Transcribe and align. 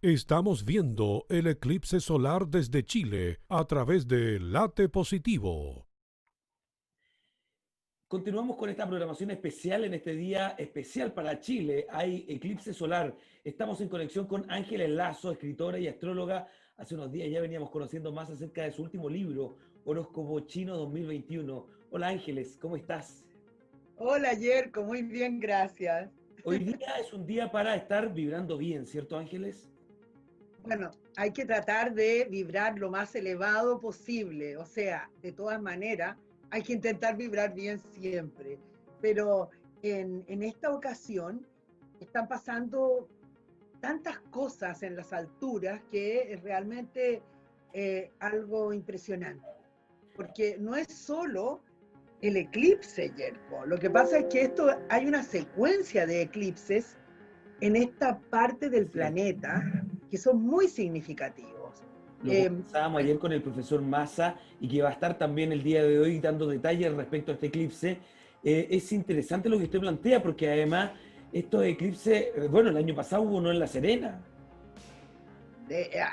Estamos 0.00 0.64
viendo 0.64 1.26
el 1.28 1.48
eclipse 1.48 1.98
solar 1.98 2.46
desde 2.46 2.84
Chile 2.84 3.40
a 3.48 3.64
través 3.66 4.06
de 4.06 4.38
Late 4.38 4.88
Positivo. 4.88 5.88
Continuamos 8.06 8.56
con 8.56 8.70
esta 8.70 8.86
programación 8.86 9.32
especial 9.32 9.82
en 9.82 9.94
este 9.94 10.12
día 10.14 10.50
especial 10.50 11.12
para 11.12 11.40
Chile. 11.40 11.84
Hay 11.90 12.24
eclipse 12.28 12.72
solar. 12.72 13.12
Estamos 13.42 13.80
en 13.80 13.88
conexión 13.88 14.28
con 14.28 14.48
Ángeles 14.48 14.88
Lazo, 14.88 15.32
escritora 15.32 15.80
y 15.80 15.88
astróloga. 15.88 16.46
Hace 16.76 16.94
unos 16.94 17.10
días 17.10 17.28
ya 17.28 17.40
veníamos 17.40 17.70
conociendo 17.70 18.12
más 18.12 18.30
acerca 18.30 18.62
de 18.62 18.70
su 18.70 18.84
último 18.84 19.10
libro, 19.10 19.56
Horóscopo 19.84 20.38
Chino 20.46 20.76
2021. 20.76 21.66
Hola 21.90 22.06
Ángeles, 22.06 22.56
¿cómo 22.60 22.76
estás? 22.76 23.24
Hola 23.96 24.32
Yerko, 24.34 24.84
muy 24.84 25.02
bien, 25.02 25.40
gracias. 25.40 26.12
Hoy 26.44 26.60
día 26.60 27.00
es 27.00 27.12
un 27.12 27.26
día 27.26 27.50
para 27.50 27.74
estar 27.74 28.14
vibrando 28.14 28.56
bien, 28.56 28.86
¿cierto 28.86 29.18
Ángeles? 29.18 29.68
Bueno, 30.64 30.90
hay 31.16 31.32
que 31.32 31.44
tratar 31.44 31.94
de 31.94 32.26
vibrar 32.30 32.78
lo 32.78 32.90
más 32.90 33.14
elevado 33.14 33.80
posible, 33.80 34.56
o 34.56 34.66
sea, 34.66 35.10
de 35.22 35.32
todas 35.32 35.60
maneras, 35.60 36.16
hay 36.50 36.62
que 36.62 36.74
intentar 36.74 37.16
vibrar 37.16 37.54
bien 37.54 37.78
siempre, 37.78 38.58
pero 39.00 39.50
en, 39.82 40.24
esta 40.42 40.70
ocasión 40.70 41.46
están 42.00 42.28
pasando 42.28 43.08
tantas 43.80 44.18
cosas 44.30 44.82
en 44.82 44.96
las 44.96 45.12
alturas 45.12 45.80
que 45.90 46.32
es 46.32 46.42
realmente 46.42 47.22
eh, 47.72 48.10
algo 48.18 48.72
impresionante, 48.72 49.46
porque 50.16 50.56
no 50.58 50.74
es 50.74 50.88
solo 50.88 51.62
el 52.20 52.36
eclipse, 52.36 53.12
Yerko, 53.16 53.64
lo 53.66 53.78
que 53.78 53.90
pasa 53.90 54.18
es 54.18 54.24
que 54.26 54.42
esto 54.42 54.76
hay 54.88 55.06
una 55.06 55.22
secuencia 55.22 56.06
de 56.06 56.22
eclipses 56.22 56.96
en 57.60 57.76
esta 57.76 58.18
parte 58.30 58.68
del 58.68 58.86
planeta 58.86 59.62
que 60.08 60.18
son 60.18 60.42
muy 60.42 60.68
significativos. 60.68 61.82
Lo 62.22 62.32
eh, 62.32 62.50
ayer 62.96 63.18
con 63.18 63.32
el 63.32 63.42
profesor 63.42 63.80
Massa 63.80 64.36
y 64.60 64.68
que 64.68 64.82
va 64.82 64.88
a 64.88 64.92
estar 64.92 65.16
también 65.16 65.52
el 65.52 65.62
día 65.62 65.84
de 65.84 66.00
hoy 66.00 66.18
dando 66.18 66.46
detalles 66.48 66.92
respecto 66.94 67.30
a 67.30 67.34
este 67.34 67.46
eclipse. 67.46 67.98
Eh, 68.42 68.68
es 68.70 68.92
interesante 68.92 69.48
lo 69.48 69.58
que 69.58 69.64
usted 69.64 69.78
plantea 69.78 70.22
porque 70.22 70.50
además 70.50 70.90
estos 71.32 71.64
eclipses, 71.64 72.26
eh, 72.34 72.48
bueno, 72.50 72.70
el 72.70 72.76
año 72.76 72.94
pasado 72.94 73.22
hubo 73.22 73.36
uno 73.36 73.50
en 73.50 73.58
La 73.60 73.66
Serena. 73.66 74.20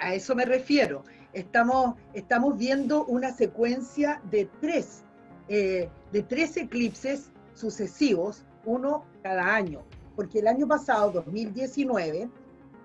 a 0.01 0.13
eso 0.13 0.35
me 0.35 0.45
refiero. 0.45 1.03
Estamos, 1.33 1.95
estamos 2.13 2.57
viendo 2.57 3.05
una 3.05 3.31
secuencia 3.31 4.21
de 4.31 4.47
tres, 4.61 5.03
de 5.47 5.89
tres 6.29 6.55
eclipses 6.55 7.29
sucesivos, 7.55 8.43
uno 8.63 9.05
cada 9.21 9.53
año, 9.53 9.83
porque 10.15 10.39
el 10.39 10.47
año 10.47 10.65
pasado, 10.65 11.11
2019, 11.11 12.29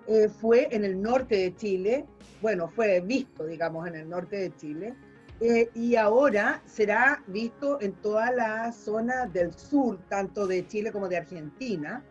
eh, 0.07 0.29
fue 0.29 0.67
en 0.71 0.83
el 0.85 1.01
norte 1.01 1.35
de 1.35 1.55
Chile, 1.55 2.05
bueno, 2.41 2.69
fue 2.69 2.99
visto, 3.01 3.45
digamos, 3.45 3.87
en 3.87 3.95
el 3.95 4.09
norte 4.09 4.37
de 4.37 4.55
Chile, 4.55 4.95
eh, 5.39 5.69
y 5.73 5.95
ahora 5.95 6.61
será 6.65 7.23
visto 7.27 7.81
en 7.81 7.93
toda 7.93 8.31
la 8.31 8.71
zona 8.71 9.25
del 9.25 9.53
sur, 9.53 9.99
tanto 10.07 10.45
de 10.45 10.67
Chile 10.67 10.91
como 10.91 11.09
de 11.09 11.17
Argentina. 11.17 12.03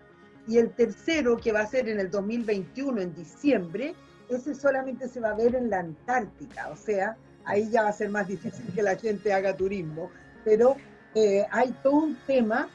Y 0.48 0.58
el 0.58 0.70
tercero, 0.70 1.36
que 1.36 1.52
va 1.52 1.60
a 1.60 1.66
ser 1.66 1.88
en 1.88 2.00
el 2.00 2.10
2021, 2.10 3.00
en 3.00 3.14
diciembre, 3.14 3.94
ese 4.28 4.54
solamente 4.54 5.08
se 5.08 5.20
va 5.20 5.30
a 5.30 5.34
ver 5.34 5.54
en 5.54 5.70
la 5.70 5.80
Antártica, 5.80 6.70
o 6.70 6.76
sea, 6.76 7.16
ahí 7.44 7.68
ya 7.70 7.82
va 7.82 7.90
a 7.90 7.92
ser 7.92 8.10
más 8.10 8.26
difícil 8.34 8.64
que 8.74 8.82
la 8.82 8.96
gente 8.96 9.32
haga 9.32 9.56
turismo, 9.56 10.10
pero 10.44 10.76
eh, 11.14 11.46
hay 11.50 11.72
todo 11.82 11.94
un 11.94 12.16
tema 12.26 12.68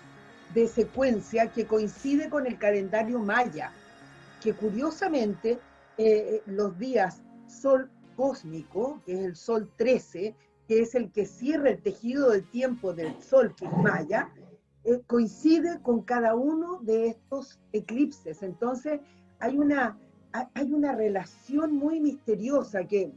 de 0.53 0.67
secuencia 0.67 1.51
que 1.51 1.65
coincide 1.65 2.29
con 2.29 2.45
el 2.45 2.57
calendario 2.57 3.19
maya, 3.19 3.71
que 4.45 4.53
curiosamente 4.53 5.59
eh, 5.97 6.43
los 6.45 6.77
días 6.77 7.23
sol 7.47 7.89
cósmico, 8.15 9.01
que 9.03 9.13
es 9.13 9.19
el 9.21 9.35
sol 9.35 9.71
13, 9.75 10.35
que 10.67 10.81
es 10.81 10.93
el 10.93 11.11
que 11.11 11.25
cierra 11.25 11.71
el 11.71 11.81
tejido 11.81 12.29
del 12.29 12.47
tiempo 12.51 12.93
del 12.93 13.19
sol, 13.23 13.55
que 13.55 13.65
es 13.65 13.71
Maya, 13.77 14.29
eh, 14.83 15.01
coincide 15.07 15.81
con 15.81 16.03
cada 16.03 16.35
uno 16.35 16.79
de 16.83 17.07
estos 17.07 17.59
eclipses. 17.73 18.43
Entonces 18.43 19.01
hay 19.39 19.57
una, 19.57 19.97
hay 20.31 20.71
una 20.71 20.93
relación 20.93 21.75
muy 21.75 21.99
misteriosa 21.99 22.83
que 22.83 23.11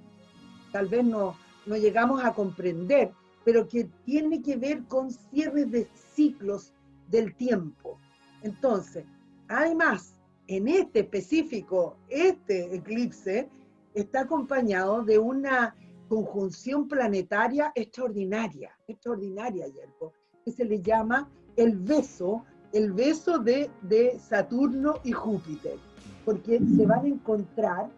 tal 0.72 0.88
vez 0.88 1.04
no, 1.04 1.36
no 1.66 1.76
llegamos 1.76 2.24
a 2.24 2.32
comprender, 2.32 3.12
pero 3.44 3.68
que 3.68 3.84
tiene 4.06 4.40
que 4.40 4.56
ver 4.56 4.82
con 4.84 5.10
cierres 5.10 5.70
de 5.70 5.90
ciclos 6.14 6.72
del 7.10 7.34
tiempo. 7.34 8.00
Entonces, 8.42 9.04
hay 9.48 9.74
más 9.74 10.17
en 10.48 10.66
este 10.66 11.00
específico, 11.00 11.96
este 12.08 12.74
eclipse 12.74 13.48
está 13.94 14.22
acompañado 14.22 15.02
de 15.02 15.18
una 15.18 15.76
conjunción 16.08 16.88
planetaria 16.88 17.70
extraordinaria, 17.74 18.70
extraordinaria, 18.88 19.66
Yerko, 19.66 20.14
que 20.44 20.52
se 20.52 20.64
le 20.64 20.80
llama 20.80 21.28
el 21.56 21.76
beso, 21.76 22.44
el 22.72 22.92
beso 22.92 23.38
de, 23.38 23.70
Saturno 24.18 24.94
y 25.04 25.12
Júpiter, 25.12 25.76
porque 26.24 26.58
se 26.76 26.86
van 26.86 27.04
a 27.04 27.08
encontrar 27.08 27.90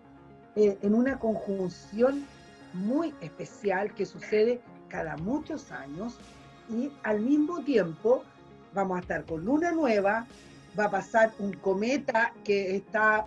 eh, 0.56 0.76
en 0.82 0.94
una 0.94 1.18
conjunción 1.20 2.24
muy 2.74 3.14
especial 3.20 3.94
que 3.94 4.06
sucede 4.06 4.60
cada 4.88 5.16
muchos 5.18 5.70
años 5.70 6.18
y 6.68 6.90
al 7.04 7.20
mismo 7.20 7.62
tiempo 7.62 8.24
vamos 8.74 8.96
a 8.96 9.00
estar 9.00 9.24
con 9.24 9.44
luna 9.44 9.70
nueva, 9.70 10.26
va 10.78 10.84
a 10.84 10.90
pasar 10.90 11.32
un 11.38 11.52
cometa 11.54 12.32
que 12.44 12.76
está, 12.76 13.26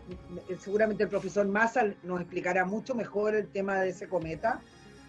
seguramente 0.59 1.03
el 1.03 1.09
profesor 1.09 1.47
Massa 1.47 1.85
nos 2.03 2.21
explicará 2.21 2.65
mucho 2.65 2.95
mejor 2.95 3.35
el 3.35 3.47
tema 3.47 3.81
de 3.81 3.89
ese 3.89 4.07
cometa, 4.07 4.61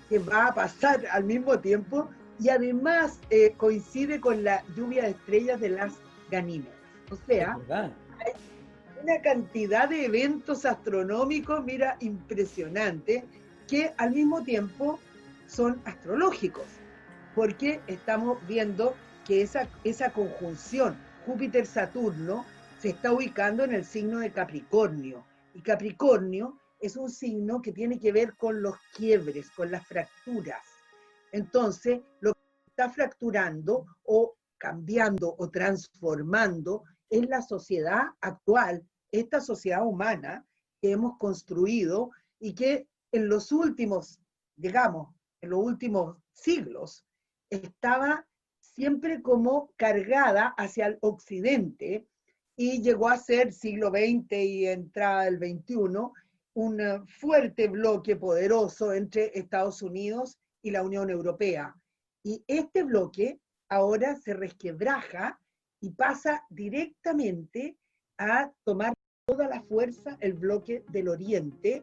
que 0.08 0.18
va 0.18 0.48
a 0.48 0.54
pasar 0.54 1.06
al 1.10 1.24
mismo 1.24 1.58
tiempo 1.60 2.08
y 2.40 2.48
además 2.48 3.18
eh, 3.30 3.54
coincide 3.56 4.20
con 4.20 4.42
la 4.42 4.62
lluvia 4.76 5.04
de 5.04 5.10
estrellas 5.10 5.60
de 5.60 5.68
las 5.70 5.92
Ganímedes. 6.30 6.74
O 7.10 7.16
sea, 7.26 7.56
hay 7.70 8.32
una 9.02 9.20
cantidad 9.20 9.88
de 9.88 10.06
eventos 10.06 10.64
astronómicos, 10.64 11.64
mira, 11.64 11.96
impresionante, 12.00 13.24
que 13.68 13.92
al 13.98 14.12
mismo 14.12 14.42
tiempo 14.42 14.98
son 15.46 15.80
astrológicos, 15.84 16.64
porque 17.34 17.80
estamos 17.86 18.38
viendo 18.48 18.94
que 19.26 19.42
esa, 19.42 19.68
esa 19.84 20.10
conjunción 20.10 20.96
Júpiter-Saturno 21.26 22.44
se 22.80 22.90
está 22.90 23.12
ubicando 23.12 23.64
en 23.64 23.72
el 23.72 23.84
signo 23.84 24.18
de 24.18 24.32
Capricornio. 24.32 25.24
Y 25.54 25.62
Capricornio 25.62 26.58
es 26.78 26.96
un 26.96 27.10
signo 27.10 27.62
que 27.62 27.72
tiene 27.72 27.98
que 27.98 28.12
ver 28.12 28.36
con 28.36 28.60
los 28.60 28.76
quiebres, 28.94 29.50
con 29.50 29.70
las 29.70 29.86
fracturas. 29.86 30.62
Entonces, 31.32 32.02
lo 32.20 32.34
que 32.34 32.40
está 32.66 32.90
fracturando 32.90 33.86
o 34.04 34.34
cambiando 34.58 35.34
o 35.38 35.50
transformando 35.50 36.84
es 37.08 37.28
la 37.28 37.40
sociedad 37.40 38.02
actual, 38.20 38.86
esta 39.10 39.40
sociedad 39.40 39.86
humana 39.86 40.44
que 40.80 40.90
hemos 40.90 41.16
construido 41.18 42.10
y 42.38 42.54
que 42.54 42.86
en 43.12 43.28
los 43.28 43.50
últimos, 43.52 44.20
digamos, 44.56 45.14
en 45.40 45.50
los 45.50 45.60
últimos 45.60 46.18
siglos, 46.32 47.04
estaba 47.48 48.26
siempre 48.74 49.22
como 49.22 49.70
cargada 49.76 50.54
hacia 50.56 50.86
el 50.86 50.98
occidente 51.00 52.06
y 52.56 52.82
llegó 52.82 53.08
a 53.08 53.18
ser 53.18 53.52
siglo 53.52 53.90
XX 53.90 54.32
y 54.32 54.66
entrada 54.66 55.28
el 55.28 55.38
XXI 55.38 55.76
un 56.54 56.80
eh, 56.80 57.00
fuerte 57.06 57.68
bloque 57.68 58.16
poderoso 58.16 58.92
entre 58.92 59.36
Estados 59.38 59.82
Unidos 59.82 60.38
y 60.62 60.70
la 60.70 60.82
Unión 60.82 61.10
Europea. 61.10 61.74
Y 62.22 62.44
este 62.46 62.84
bloque 62.84 63.40
ahora 63.68 64.16
se 64.16 64.34
resquebraja 64.34 65.38
y 65.80 65.90
pasa 65.90 66.44
directamente 66.48 67.76
a 68.18 68.50
tomar 68.64 68.94
toda 69.26 69.48
la 69.48 69.62
fuerza 69.62 70.16
el 70.20 70.34
bloque 70.34 70.84
del 70.88 71.08
Oriente, 71.08 71.82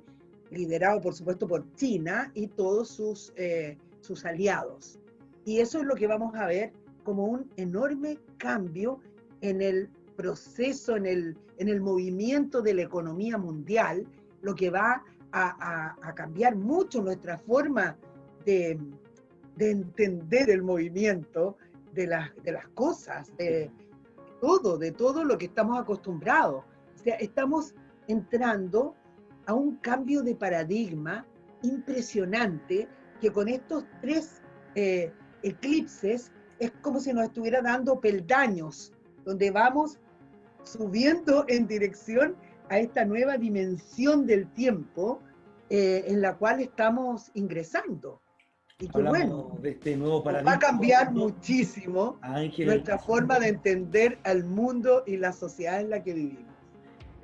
liderado 0.49 1.01
por 1.01 1.13
supuesto 1.13 1.47
por 1.47 1.73
China 1.75 2.31
y 2.33 2.47
todos 2.47 2.89
sus, 2.89 3.33
eh, 3.35 3.77
sus 3.99 4.25
aliados. 4.25 4.99
Y 5.43 5.59
eso 5.59 5.79
es 5.79 5.85
lo 5.85 5.95
que 5.95 6.07
vamos 6.07 6.33
a 6.35 6.45
ver 6.45 6.71
como 7.03 7.25
un 7.25 7.49
enorme 7.57 8.19
cambio 8.37 8.99
en 9.41 9.61
el 9.61 9.89
proceso, 10.15 10.95
en 10.95 11.05
el, 11.05 11.37
en 11.57 11.67
el 11.67 11.81
movimiento 11.81 12.61
de 12.61 12.73
la 12.73 12.83
economía 12.83 13.37
mundial, 13.37 14.05
lo 14.41 14.55
que 14.55 14.69
va 14.69 15.03
a, 15.31 16.13
cambiar 16.15 16.55
mucho 16.55 17.01
nuestra 17.01 17.37
forma 17.37 17.95
de, 18.45 18.79
entender 19.57 20.49
el 20.49 20.63
movimiento 20.63 21.57
de 21.93 22.07
las, 22.07 22.31
de 22.43 22.51
las 22.51 22.67
cosas, 22.69 23.35
de 23.37 23.71
todo, 24.39 24.77
de 24.77 24.91
todo 24.91 25.23
lo 25.23 25.37
que 25.37 25.45
estamos 25.45 25.79
acostumbrados. 25.79 26.63
O 26.95 27.03
sea, 27.03 27.15
estamos 27.15 27.75
entrando 28.07 28.95
a 29.45 29.53
un 29.53 29.75
cambio 29.77 30.23
de 30.23 30.35
paradigma 30.35 31.25
impresionante 31.61 32.87
que 33.19 33.31
con 33.31 33.47
estos 33.47 33.85
tres 34.01 34.41
eh, 34.75 35.13
eclipses 35.43 36.31
es 36.61 36.71
como 36.83 36.99
si 36.99 37.11
nos 37.11 37.23
estuviera 37.25 37.59
dando 37.61 37.99
peldaños, 37.99 38.93
donde 39.25 39.49
vamos 39.49 39.97
subiendo 40.63 41.43
en 41.47 41.67
dirección 41.67 42.35
a 42.69 42.77
esta 42.77 43.03
nueva 43.03 43.37
dimensión 43.37 44.27
del 44.27 44.47
tiempo 44.53 45.19
eh, 45.71 46.03
en 46.07 46.21
la 46.21 46.37
cual 46.37 46.61
estamos 46.61 47.31
ingresando. 47.33 48.21
Y 48.79 48.87
que 48.87 49.01
bueno, 49.01 49.57
de 49.59 49.71
este 49.71 49.97
nuevo 49.97 50.23
paradigma. 50.23 50.51
Va 50.51 50.57
a 50.57 50.59
cambiar 50.59 51.11
muchísimo 51.11 52.19
nuestra 52.59 52.99
forma 52.99 53.39
de 53.39 53.49
entender 53.49 54.19
al 54.23 54.43
mundo 54.43 55.03
y 55.07 55.17
la 55.17 55.33
sociedad 55.33 55.81
en 55.81 55.89
la 55.89 56.03
que 56.03 56.13
vivimos. 56.13 56.53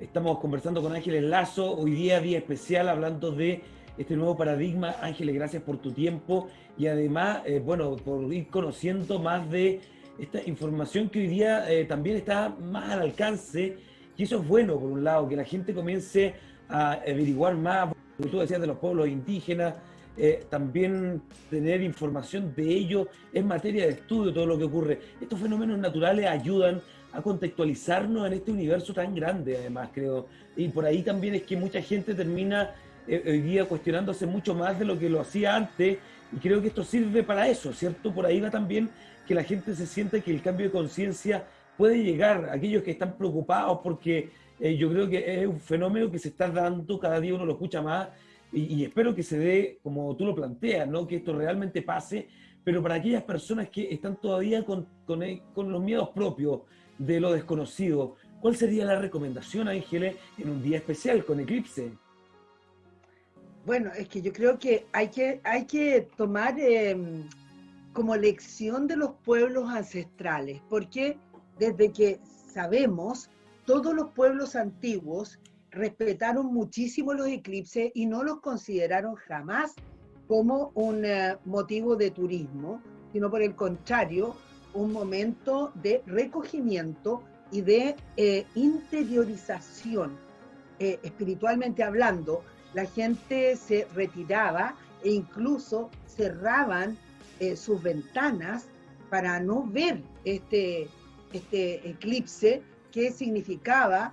Estamos 0.00 0.40
conversando 0.40 0.82
con 0.82 0.92
Ángeles 0.92 1.22
Lazo, 1.22 1.76
hoy 1.76 1.92
día 1.92 2.20
día 2.20 2.38
especial 2.38 2.88
hablando 2.88 3.30
de 3.30 3.62
este 3.98 4.16
nuevo 4.16 4.36
paradigma. 4.36 4.96
Ángeles, 5.02 5.34
gracias 5.34 5.62
por 5.62 5.78
tu 5.78 5.92
tiempo 5.92 6.48
y 6.78 6.86
además, 6.86 7.42
eh, 7.44 7.60
bueno, 7.64 7.96
por 7.96 8.32
ir 8.32 8.48
conociendo 8.48 9.18
más 9.18 9.50
de 9.50 9.80
esta 10.18 10.42
información 10.46 11.08
que 11.08 11.20
hoy 11.20 11.26
día 11.26 11.70
eh, 11.70 11.84
también 11.84 12.16
está 12.16 12.48
más 12.48 12.92
al 12.92 13.02
alcance. 13.02 13.76
Y 14.16 14.22
eso 14.22 14.40
es 14.40 14.48
bueno, 14.48 14.78
por 14.78 14.90
un 14.90 15.04
lado, 15.04 15.28
que 15.28 15.36
la 15.36 15.44
gente 15.44 15.74
comience 15.74 16.34
a 16.68 16.92
averiguar 16.92 17.56
más, 17.56 17.92
como 18.16 18.28
tú 18.30 18.38
decías, 18.40 18.60
de 18.60 18.66
los 18.66 18.78
pueblos 18.78 19.08
indígenas, 19.08 19.74
eh, 20.16 20.44
también 20.50 21.22
tener 21.48 21.80
información 21.80 22.52
de 22.56 22.64
ellos 22.64 23.06
es 23.32 23.44
materia 23.44 23.84
de 23.84 23.92
estudio 23.92 24.32
todo 24.32 24.46
lo 24.46 24.58
que 24.58 24.64
ocurre. 24.64 25.00
Estos 25.20 25.38
fenómenos 25.40 25.78
naturales 25.78 26.26
ayudan 26.26 26.82
a 27.12 27.22
contextualizarnos 27.22 28.26
en 28.26 28.32
este 28.32 28.50
universo 28.50 28.92
tan 28.92 29.14
grande, 29.14 29.56
además, 29.56 29.90
creo. 29.94 30.26
Y 30.56 30.68
por 30.68 30.84
ahí 30.84 31.02
también 31.02 31.36
es 31.36 31.42
que 31.44 31.56
mucha 31.56 31.80
gente 31.80 32.14
termina 32.14 32.74
hoy 33.08 33.40
día 33.40 33.64
cuestionándose 33.64 34.26
mucho 34.26 34.54
más 34.54 34.78
de 34.78 34.84
lo 34.84 34.98
que 34.98 35.08
lo 35.08 35.20
hacía 35.20 35.56
antes, 35.56 35.98
y 36.32 36.36
creo 36.36 36.60
que 36.60 36.68
esto 36.68 36.84
sirve 36.84 37.22
para 37.22 37.48
eso, 37.48 37.72
¿cierto? 37.72 38.12
Por 38.12 38.26
ahí 38.26 38.40
va 38.40 38.50
también 38.50 38.90
que 39.26 39.34
la 39.34 39.44
gente 39.44 39.74
se 39.74 39.86
siente 39.86 40.20
que 40.20 40.30
el 40.30 40.42
cambio 40.42 40.66
de 40.66 40.72
conciencia 40.72 41.46
puede 41.76 42.02
llegar 42.02 42.50
a 42.50 42.54
aquellos 42.54 42.82
que 42.82 42.90
están 42.90 43.16
preocupados, 43.16 43.80
porque 43.82 44.30
eh, 44.60 44.76
yo 44.76 44.90
creo 44.90 45.08
que 45.08 45.42
es 45.42 45.46
un 45.46 45.60
fenómeno 45.60 46.10
que 46.10 46.18
se 46.18 46.28
está 46.28 46.50
dando, 46.50 46.98
cada 46.98 47.20
día 47.20 47.34
uno 47.34 47.46
lo 47.46 47.52
escucha 47.52 47.80
más, 47.82 48.08
y, 48.50 48.82
espero 48.82 49.14
que 49.14 49.22
se 49.22 49.38
dé 49.38 49.78
como 49.82 50.16
tú 50.16 50.24
lo 50.24 50.34
planteas, 50.34 50.88
¿no? 50.88 51.06
Que 51.06 51.16
esto 51.16 51.34
realmente 51.36 51.82
pase, 51.82 52.28
pero 52.64 52.82
para 52.82 52.94
aquellas 52.94 53.22
personas 53.22 53.68
que 53.68 53.92
están 53.92 54.16
todavía 54.16 54.64
con, 54.64 54.88
con, 55.04 55.22
con 55.52 55.70
los 55.70 55.82
miedos 55.82 56.08
propios, 56.14 56.62
de 56.98 57.20
lo 57.20 57.32
desconocido. 57.32 58.16
¿Cuál 58.40 58.56
sería 58.56 58.84
la 58.84 58.98
recomendación, 58.98 59.68
Ángeles, 59.68 60.16
en 60.36 60.50
un 60.50 60.62
día 60.62 60.78
especial 60.78 61.24
con 61.24 61.40
eclipse? 61.40 61.92
Bueno, 63.68 63.90
es 63.94 64.08
que 64.08 64.22
yo 64.22 64.32
creo 64.32 64.58
que 64.58 64.86
hay 64.94 65.08
que, 65.08 65.42
hay 65.44 65.66
que 65.66 66.08
tomar 66.16 66.58
em, 66.58 67.28
como 67.92 68.16
lección 68.16 68.86
de 68.86 68.96
los 68.96 69.10
pueblos 69.26 69.68
ancestrales, 69.68 70.62
porque 70.70 71.18
desde 71.58 71.92
que 71.92 72.18
sabemos, 72.50 73.28
todos 73.66 73.92
los 73.94 74.12
pueblos 74.12 74.56
antiguos 74.56 75.38
respetaron 75.70 76.46
muchísimo 76.46 77.12
los 77.12 77.26
eclipses 77.28 77.92
y 77.94 78.06
no 78.06 78.24
los 78.24 78.40
consideraron 78.40 79.16
jamás 79.16 79.74
como 80.28 80.72
un 80.74 81.04
eh, 81.04 81.36
motivo 81.44 81.94
de 81.94 82.10
turismo, 82.10 82.80
sino 83.12 83.30
por 83.30 83.42
el 83.42 83.54
contrario, 83.54 84.34
un 84.72 84.94
momento 84.94 85.72
de 85.74 86.02
recogimiento 86.06 87.22
y 87.50 87.60
de 87.60 87.96
eh, 88.16 88.46
interiorización. 88.54 90.16
Eh, 90.78 90.98
espiritualmente 91.02 91.82
hablando, 91.82 92.44
la 92.74 92.86
gente 92.86 93.56
se 93.56 93.86
retiraba 93.94 94.76
e 95.02 95.10
incluso 95.10 95.90
cerraban 96.06 96.96
eh, 97.40 97.56
sus 97.56 97.82
ventanas 97.82 98.66
para 99.10 99.40
no 99.40 99.64
ver 99.64 100.02
este, 100.24 100.88
este 101.32 101.88
eclipse 101.88 102.62
que 102.92 103.10
significaba 103.10 104.12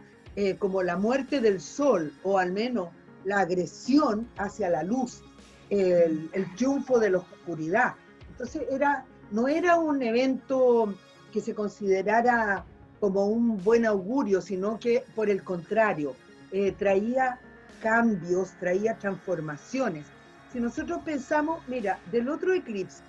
como 0.60 0.84
la 0.84 0.98
muerte 0.98 1.40
del 1.40 1.62
sol 1.62 2.12
o 2.24 2.38
al 2.38 2.52
menos 2.52 2.90
la 3.24 3.40
agresión 3.40 4.28
hacia 4.38 4.70
la 4.70 4.84
luz, 4.84 5.24
el, 5.70 6.30
el 6.34 6.56
triunfo 6.56 7.00
de 7.00 7.12
la 7.12 7.20
oscuridad. 7.20 7.96
Entonces 8.32 8.64
era 8.70 9.06
no 9.32 9.48
era 9.48 9.78
un 9.78 10.02
evento 10.02 10.94
que 11.32 11.42
se 11.42 11.54
considerara 11.54 12.66
como 13.00 13.28
un 13.28 13.62
buen 13.64 13.86
augurio, 13.86 14.42
sino 14.42 14.80
que 14.80 15.04
por 15.16 15.30
el 15.30 15.44
contrario, 15.44 16.16
eh, 16.52 16.72
traía 16.72 17.40
cambios, 17.86 18.50
traía 18.60 18.98
transformaciones. 18.98 20.08
Si 20.52 20.60
nosotros 20.60 21.04
pensamos, 21.06 21.62
mira, 21.68 22.00
del 22.12 22.30
otro 22.30 22.52
eclipse 22.52 23.04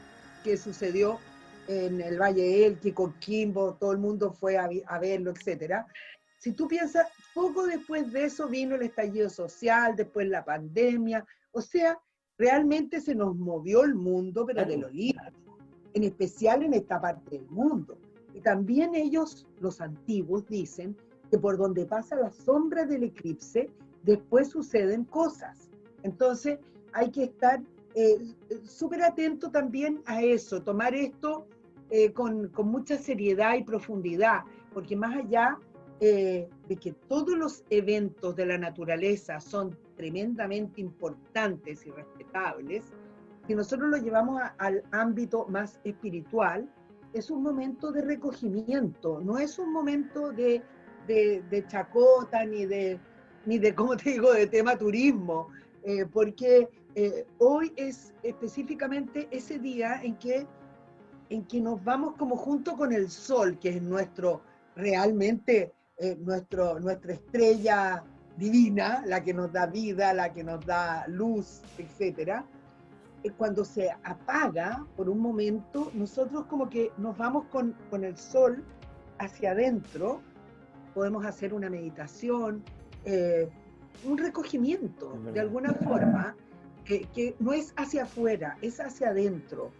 que 0.44 0.58
sucedió 0.58 1.19
en 1.67 2.02
el 2.02 2.20
Valle 2.20 2.67
Elqui, 2.67 2.93
con 2.93 3.14
Kimbo, 3.14 3.73
todo 3.81 3.93
el 3.93 3.99
mundo 3.99 4.32
fue 4.32 4.58
a, 4.58 4.69
a 4.88 4.99
verlo, 4.99 5.31
etcétera. 5.31 5.87
Si 6.37 6.52
tú 6.52 6.69
piensas, 6.69 7.06
poco 7.32 7.67
después 7.67 8.12
de 8.12 8.26
eso 8.26 8.49
vino 8.49 8.75
el 8.75 8.82
estallido 8.82 9.31
social, 9.31 9.96
después 9.96 10.28
la 10.28 10.44
pandemia, 10.44 11.25
o 11.52 11.62
sea, 11.62 11.99
realmente 12.37 13.00
se 13.00 13.14
nos 13.14 13.34
movió 13.34 13.82
el 13.82 13.94
mundo, 13.94 14.44
pero 14.44 14.67
de 14.67 14.76
lo 14.76 14.90
lindo 14.90 15.23
en 15.94 16.05
especial 16.05 16.62
en 16.62 16.75
esta 16.75 17.00
parte 17.00 17.38
del 17.38 17.49
mundo. 17.49 17.96
Y 18.34 18.43
también 18.43 18.94
ellos, 18.94 19.46
los 19.61 19.81
antiguos, 19.81 20.46
dicen 20.46 20.94
que 21.31 21.38
por 21.38 21.56
donde 21.56 21.87
pasa 21.87 22.17
la 22.17 22.31
sombra 22.31 22.84
del 22.84 23.05
eclipse, 23.05 23.70
después 24.06 24.49
suceden 24.49 25.05
cosas. 25.05 25.69
Entonces 26.03 26.58
hay 26.94 27.11
que 27.11 27.25
estar 27.25 27.61
eh, 27.94 28.17
súper 28.64 29.03
atento 29.03 29.50
también 29.50 30.03
a 30.06 30.23
eso, 30.23 30.62
tomar 30.62 30.94
esto 30.94 31.47
eh, 31.91 32.12
con, 32.12 32.49
con, 32.49 32.69
mucha 32.69 32.97
seriedad 32.97 33.55
y 33.56 33.64
profundidad, 33.64 34.41
porque 34.73 34.97
más 34.97 35.14
allá 35.17 35.58
eh, 36.00 36.49
de 36.69 36.76
que 36.76 36.93
todos 36.93 37.37
los 37.37 37.64
eventos 37.70 38.37
de 38.37 38.44
la 38.47 38.58
naturaleza 38.58 39.41
son 39.41 39.76
tremendamente 39.97 40.81
importantes 40.81 41.87
y 41.87 41.91
respetables, 41.91 42.85
si 43.47 43.55
nosotros 43.55 43.88
lo 43.88 43.97
llevamos 43.97 44.43
al 44.59 44.82
ámbito 44.91 45.47
más 45.49 45.81
espiritual, 45.85 46.69
es 47.14 47.31
un 47.31 47.43
momento 47.43 47.93
de 47.93 48.02
recogimiento, 48.02 49.20
no 49.20 49.38
es 49.38 49.59
un 49.59 49.73
momento 49.73 50.32
de, 50.32 50.62
chacota 51.69 52.44
ni 52.44 52.67
de, 52.67 53.00
ni 53.46 53.58
de, 53.58 53.75
¿cómo 53.75 53.96
te 53.96 54.10
digo?, 54.10 54.32
de 54.32 54.46
tema 54.46 54.76
turismo, 54.76 55.48
eh, 55.84 56.04
porque 56.12 56.69
eh, 56.94 57.26
hoy 57.38 57.72
es 57.76 58.12
específicamente 58.22 59.28
ese 59.31 59.58
día 59.58 60.00
en 60.02 60.16
que, 60.16 60.46
en 61.31 61.44
que 61.46 61.60
nos 61.60 61.82
vamos 61.82 62.14
como 62.16 62.37
junto 62.37 62.76
con 62.76 62.93
el 62.93 63.10
sol, 63.10 63.58
que 63.58 63.70
es 63.70 63.82
nuestro, 63.82 64.43
realmente, 64.75 65.72
eh, 65.98 66.16
nuestro, 66.20 66.78
nuestra 66.81 67.14
estrella 67.14 68.04
divina, 68.37 69.02
la 69.06 69.22
que 69.22 69.32
nos 69.32 69.52
da 69.52 69.66
vida, 69.66 70.12
la 70.12 70.32
que 70.32 70.44
nos 70.44 70.64
da 70.66 71.06
luz, 71.08 71.62
etcétera 71.78 72.44
cuando 73.32 73.64
se 73.64 73.90
apaga 74.04 74.85
por 74.97 75.09
un 75.09 75.18
momento, 75.18 75.90
nosotros 75.94 76.47
como 76.47 76.68
que 76.68 76.92
nos 76.97 77.16
vamos 77.16 77.47
con, 77.47 77.75
con 77.90 78.04
el 78.04 78.16
sol 78.16 78.62
hacia 79.18 79.52
adentro, 79.52 80.21
podemos 80.94 81.25
hacer 81.25 81.52
una 81.52 81.71
meditación, 81.71 82.62
eh, 83.06 83.48
un 84.04 84.18
recogimiento 84.18 85.18
de 85.32 85.40
alguna 85.40 85.72
forma, 85.72 86.36
que 86.84 87.34
no 87.40 87.52
es 87.52 87.72
hacia 87.76 88.02
afuera, 88.04 88.58
es 88.60 88.78
hacia 88.78 89.08
adentro. 89.08 89.72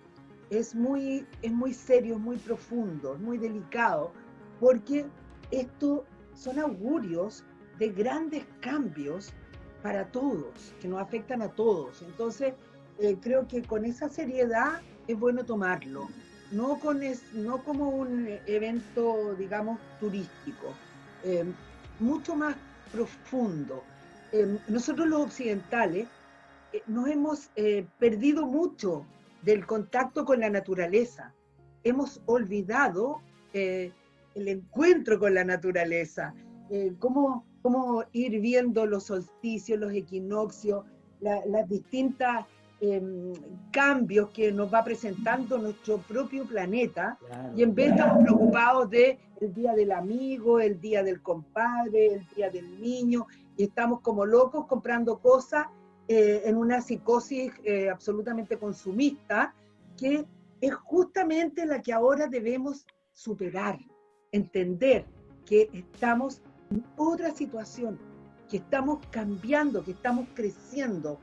Es 0.49 0.75
muy, 0.75 1.27
es 1.43 1.53
muy 1.53 1.75
serio, 1.75 2.15
es 2.15 2.21
muy 2.21 2.37
profundo, 2.37 3.15
es 3.15 3.21
muy 3.21 3.37
delicado, 3.37 4.13
porque 4.59 5.05
esto 5.51 6.05
son 6.35 6.59
augurios 6.59 7.45
de 7.79 7.91
grandes 7.91 8.45
cambios 8.61 9.33
para 9.83 10.07
todos, 10.11 10.75
que 10.81 10.89
nos 10.89 11.01
afectan 11.01 11.43
a 11.43 11.49
todos. 11.49 12.03
Entonces, 12.03 12.55
eh, 12.99 13.17
creo 13.21 13.47
que 13.47 13.63
con 13.63 13.85
esa 13.85 14.09
seriedad 14.09 14.81
es 15.07 15.19
bueno 15.19 15.45
tomarlo, 15.45 16.09
no, 16.51 16.79
con 16.79 17.01
no 17.35 17.63
como 17.65 17.91
un 17.91 18.29
evento, 18.47 19.35
digamos, 19.37 19.79
turístico, 20.01 20.73
eh, 21.25 21.45
mucho 22.01 22.35
más 22.35 22.57
profundo. 22.93 23.83
Eh, 24.33 24.59
nosotros 24.69 25.09
los 25.09 25.27
occidentales 25.27 26.09
nos 26.87 27.09
hemos 27.09 27.51
perdido 27.99 28.45
mucho 28.45 29.07
del 29.43 29.65
contacto 29.65 30.27
con 30.27 30.41
la 30.41 30.51
naturaleza, 30.51 31.33
hemos 31.85 32.21
olvidado 32.27 33.23
el 33.55 33.93
encuentro 34.35 35.19
con 35.19 35.33
la 35.33 35.45
naturaleza, 35.45 36.35
cómo, 36.99 37.47
cómo 37.63 38.05
ir 38.13 38.41
viendo 38.41 38.85
los 38.85 39.05
solsticios, 39.05 39.79
los 39.79 39.93
equinoccios, 39.93 40.85
las 41.21 41.67
distintas 41.69 42.45
Em, 42.79 43.33
cambios 43.71 44.29
que 44.31 44.53
nos 44.53 44.73
va 44.73 44.85
presentando 44.85 45.57
nuestro 45.57 45.97
propio 45.97 46.45
planeta 46.45 47.19
y 47.57 47.63
en 47.63 47.75
vez 47.75 47.93
estamos 47.93 48.23
preocupados 48.23 48.91
de 48.91 49.19
el 49.41 49.55
día 49.55 49.73
del 49.73 49.93
amigo, 49.93 50.61
el 50.61 50.79
día 50.79 51.03
del 51.03 51.23
compadre, 51.23 52.17
el 52.17 52.27
día 52.37 52.51
del 52.51 52.79
niño 52.79 53.27
y 53.57 53.65
estamos 53.65 54.01
como 54.01 54.27
locos 54.27 54.67
comprando 54.67 55.19
cosas 55.21 55.69
eh, 56.07 56.43
en 56.45 56.59
una 56.59 56.83
psicosis 56.83 57.51
eh, 57.65 57.89
absolutamente 57.89 58.59
consumista 58.59 59.55
que 59.97 60.27
es 60.61 60.75
justamente 60.75 61.65
la 61.65 61.81
que 61.81 61.95
ahora 61.95 62.27
debemos 62.27 62.87
superar, 63.15 63.79
entender 64.33 65.07
que 65.47 65.71
estamos 65.73 66.43
en 66.71 66.85
otra 66.97 67.31
situación, 67.31 67.99
que 68.51 68.59
estamos 68.59 68.99
cambiando, 69.11 69.83
que 69.83 69.93
estamos 69.93 70.27
creciendo, 70.35 71.19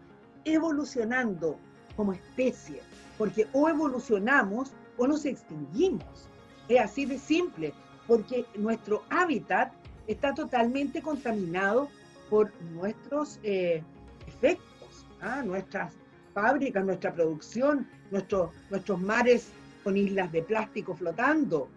evolucionando 0.46 1.58
como 1.96 2.14
especie, 2.14 2.82
porque 3.18 3.48
o 3.54 3.70
evolucionamos 3.70 4.72
o 4.98 5.08
nos 5.08 5.26
extinguimos. 5.26 6.28
Es 6.68 6.80
así 6.80 7.06
de 7.06 7.18
simple, 7.20 7.74
porque 8.08 8.46
nuestro 8.56 9.04
hábitat 9.10 9.74
está 10.08 10.34
totalmente 10.34 11.02
contaminado 11.02 11.90
por 12.30 12.52
nuestros 12.74 13.40
eh, 13.44 13.84
efectos, 14.28 15.06
¿ah? 15.22 15.42
nuestras 15.44 15.94
fábricas, 16.34 16.84
nuestra 16.84 17.14
producción, 17.14 17.88
nuestros 18.12 19.02
mares 19.02 19.50
con 19.84 19.98
islas 19.98 20.32
de 20.32 20.42
plástico 20.42 20.96
flotando, 20.96 21.70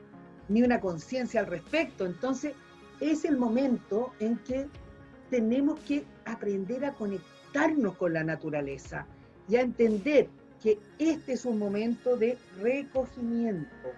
ni 0.48 0.62
una 0.62 0.80
conciencia 0.80 1.40
al 1.40 1.46
respecto. 1.46 2.06
Entonces, 2.06 2.54
es 3.00 3.24
el 3.24 3.36
momento 3.36 4.12
en 4.20 4.38
que 4.38 4.66
tenemos 5.30 5.78
que 5.80 6.04
aprender 6.24 6.84
a 6.84 6.94
conectarnos 7.56 7.96
con 7.96 8.12
la 8.12 8.24
naturaleza 8.24 9.06
y 9.48 9.56
a 9.56 9.62
entender 9.62 10.28
que 10.62 10.78
este 10.98 11.32
es 11.34 11.44
un 11.44 11.58
momento 11.58 12.16
de 12.16 12.36
recogimiento, 12.60 13.88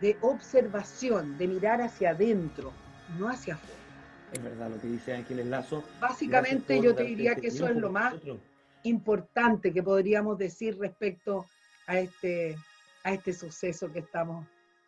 de 0.00 0.16
observación, 0.22 1.36
de 1.38 1.48
mirar 1.48 1.80
hacia 1.80 2.10
adentro, 2.10 2.72
no 3.18 3.28
hacia 3.28 3.54
afuera. 3.54 3.80
Es 4.32 4.42
verdad 4.42 4.70
lo 4.70 4.80
que 4.80 4.88
dice 4.88 5.14
Ángeles 5.14 5.46
Lazo. 5.46 5.84
Básicamente 6.00 6.80
yo 6.80 6.94
te 6.94 7.04
diría 7.04 7.34
que 7.34 7.48
eso 7.48 7.68
es 7.68 7.76
lo 7.76 7.90
más 7.90 8.14
importante 8.84 9.72
que 9.72 9.82
podríamos 9.82 10.38
decir 10.38 10.78
respecto 10.78 11.44
a 11.86 11.98
este, 11.98 12.56
a 13.04 13.12
este 13.12 13.32
suceso 13.34 13.92
que 13.92 13.98
estamos, 13.98 14.46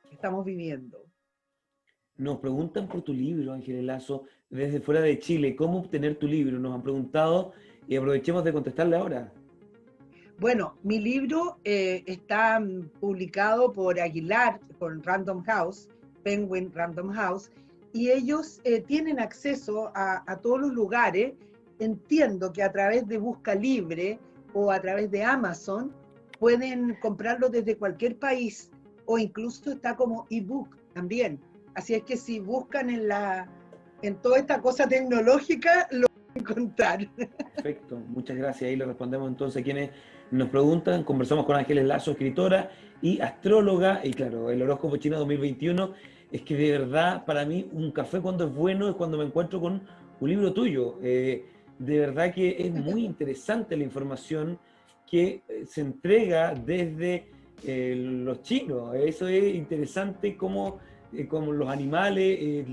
que 0.08 0.14
estamos 0.14 0.44
viviendo. 0.44 0.98
Nos 2.16 2.38
preguntan 2.38 2.88
por 2.88 3.02
tu 3.02 3.12
libro, 3.12 3.52
Ángeles 3.52 3.84
Lazo, 3.84 4.24
desde 4.48 4.80
fuera 4.80 5.00
de 5.00 5.18
Chile. 5.18 5.56
¿Cómo 5.56 5.80
obtener 5.80 6.16
tu 6.16 6.28
libro? 6.28 6.58
Nos 6.58 6.74
han 6.74 6.82
preguntado 6.82 7.52
y 7.88 7.96
aprovechemos 7.96 8.44
de 8.44 8.52
contestarle 8.52 8.96
ahora. 8.96 9.32
Bueno, 10.38 10.74
mi 10.82 10.98
libro 10.98 11.58
eh, 11.64 12.02
está 12.06 12.58
mm, 12.58 12.88
publicado 13.00 13.72
por 13.72 14.00
Aguilar, 14.00 14.60
con 14.78 15.02
Random 15.02 15.42
House, 15.44 15.88
Penguin 16.22 16.72
Random 16.72 17.10
House, 17.12 17.50
y 17.92 18.10
ellos 18.10 18.60
eh, 18.64 18.80
tienen 18.80 19.20
acceso 19.20 19.92
a, 19.94 20.24
a, 20.26 20.36
todos 20.38 20.60
los 20.60 20.72
lugares. 20.72 21.34
Entiendo 21.78 22.52
que 22.52 22.62
a 22.62 22.72
través 22.72 23.06
de 23.06 23.18
Busca 23.18 23.54
Libre 23.54 24.18
o 24.52 24.70
a 24.72 24.80
través 24.80 25.10
de 25.10 25.22
Amazon 25.22 25.92
pueden 26.38 26.96
comprarlo 27.00 27.48
desde 27.48 27.76
cualquier 27.76 28.16
país 28.16 28.70
o 29.06 29.18
incluso 29.18 29.72
está 29.72 29.96
como 29.96 30.26
ebook 30.30 30.76
también. 30.92 31.40
Así 31.74 31.94
es 31.94 32.02
que 32.04 32.16
si 32.16 32.40
buscan 32.40 32.90
en 32.90 33.08
la 33.08 33.48
en 34.02 34.16
toda 34.16 34.38
esta 34.38 34.60
cosa 34.60 34.86
tecnológica 34.86 35.88
lo 35.90 36.06
encontrar. 36.38 37.08
Perfecto, 37.16 37.98
muchas 38.08 38.36
gracias. 38.36 38.68
Ahí 38.68 38.76
le 38.76 38.84
respondemos 38.84 39.28
entonces 39.28 39.60
a 39.60 39.64
quienes 39.64 39.90
nos 40.30 40.48
preguntan. 40.48 41.04
Conversamos 41.04 41.46
con 41.46 41.56
Ángeles 41.56 41.84
Lazo, 41.84 42.12
escritora 42.12 42.70
y 43.00 43.20
astróloga. 43.20 44.00
Y 44.04 44.12
claro, 44.12 44.50
el 44.50 44.62
horóscopo 44.62 44.96
chino 44.96 45.18
2021 45.18 45.92
es 46.32 46.42
que 46.42 46.56
de 46.56 46.72
verdad 46.72 47.24
para 47.24 47.44
mí 47.44 47.68
un 47.72 47.92
café 47.92 48.20
cuando 48.20 48.46
es 48.46 48.54
bueno 48.54 48.88
es 48.88 48.96
cuando 48.96 49.18
me 49.18 49.24
encuentro 49.24 49.60
con 49.60 49.82
un 50.20 50.28
libro 50.28 50.52
tuyo. 50.52 50.98
Eh, 51.02 51.46
de 51.78 51.98
verdad 51.98 52.32
que 52.32 52.56
es 52.58 52.72
muy 52.72 53.04
interesante 53.06 53.76
la 53.76 53.84
información 53.84 54.58
que 55.08 55.42
eh, 55.48 55.64
se 55.66 55.82
entrega 55.82 56.54
desde 56.54 57.28
eh, 57.64 57.94
los 57.96 58.42
chinos. 58.42 58.94
Eso 58.96 59.28
es 59.28 59.54
interesante 59.54 60.36
como, 60.36 60.78
como 61.28 61.52
los 61.52 61.68
animales. 61.68 62.66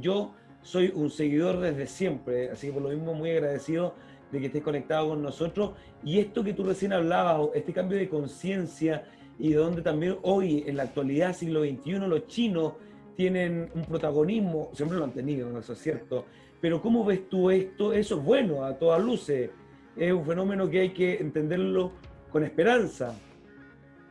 yo 0.00 0.34
soy 0.62 0.92
un 0.94 1.10
seguidor 1.10 1.60
desde 1.60 1.86
siempre, 1.86 2.50
así 2.50 2.68
que 2.68 2.72
por 2.72 2.82
lo 2.82 2.88
mismo 2.90 3.14
muy 3.14 3.30
agradecido 3.30 3.94
de 4.30 4.40
que 4.40 4.46
estés 4.46 4.62
conectado 4.62 5.08
con 5.08 5.22
nosotros. 5.22 5.72
Y 6.04 6.18
esto 6.18 6.44
que 6.44 6.52
tú 6.52 6.64
recién 6.64 6.92
hablabas, 6.92 7.48
este 7.54 7.72
cambio 7.72 7.98
de 7.98 8.08
conciencia 8.08 9.04
y 9.38 9.50
de 9.50 9.56
donde 9.56 9.82
también 9.82 10.18
hoy, 10.22 10.64
en 10.66 10.76
la 10.76 10.84
actualidad, 10.84 11.34
siglo 11.34 11.62
XXI, 11.62 11.92
los 12.00 12.26
chinos 12.26 12.74
tienen 13.16 13.70
un 13.74 13.84
protagonismo, 13.84 14.70
siempre 14.72 14.98
lo 14.98 15.04
han 15.04 15.12
tenido, 15.12 15.58
eso 15.58 15.72
es 15.72 15.78
cierto. 15.78 16.26
Pero 16.60 16.80
¿cómo 16.80 17.04
ves 17.04 17.28
tú 17.28 17.50
esto? 17.50 17.92
Eso 17.92 18.18
es 18.18 18.24
bueno, 18.24 18.64
a 18.64 18.78
todas 18.78 19.02
luces. 19.02 19.50
Es 19.96 20.12
un 20.12 20.24
fenómeno 20.24 20.68
que 20.68 20.80
hay 20.80 20.90
que 20.90 21.18
entenderlo 21.18 21.92
con 22.30 22.44
esperanza. 22.44 23.14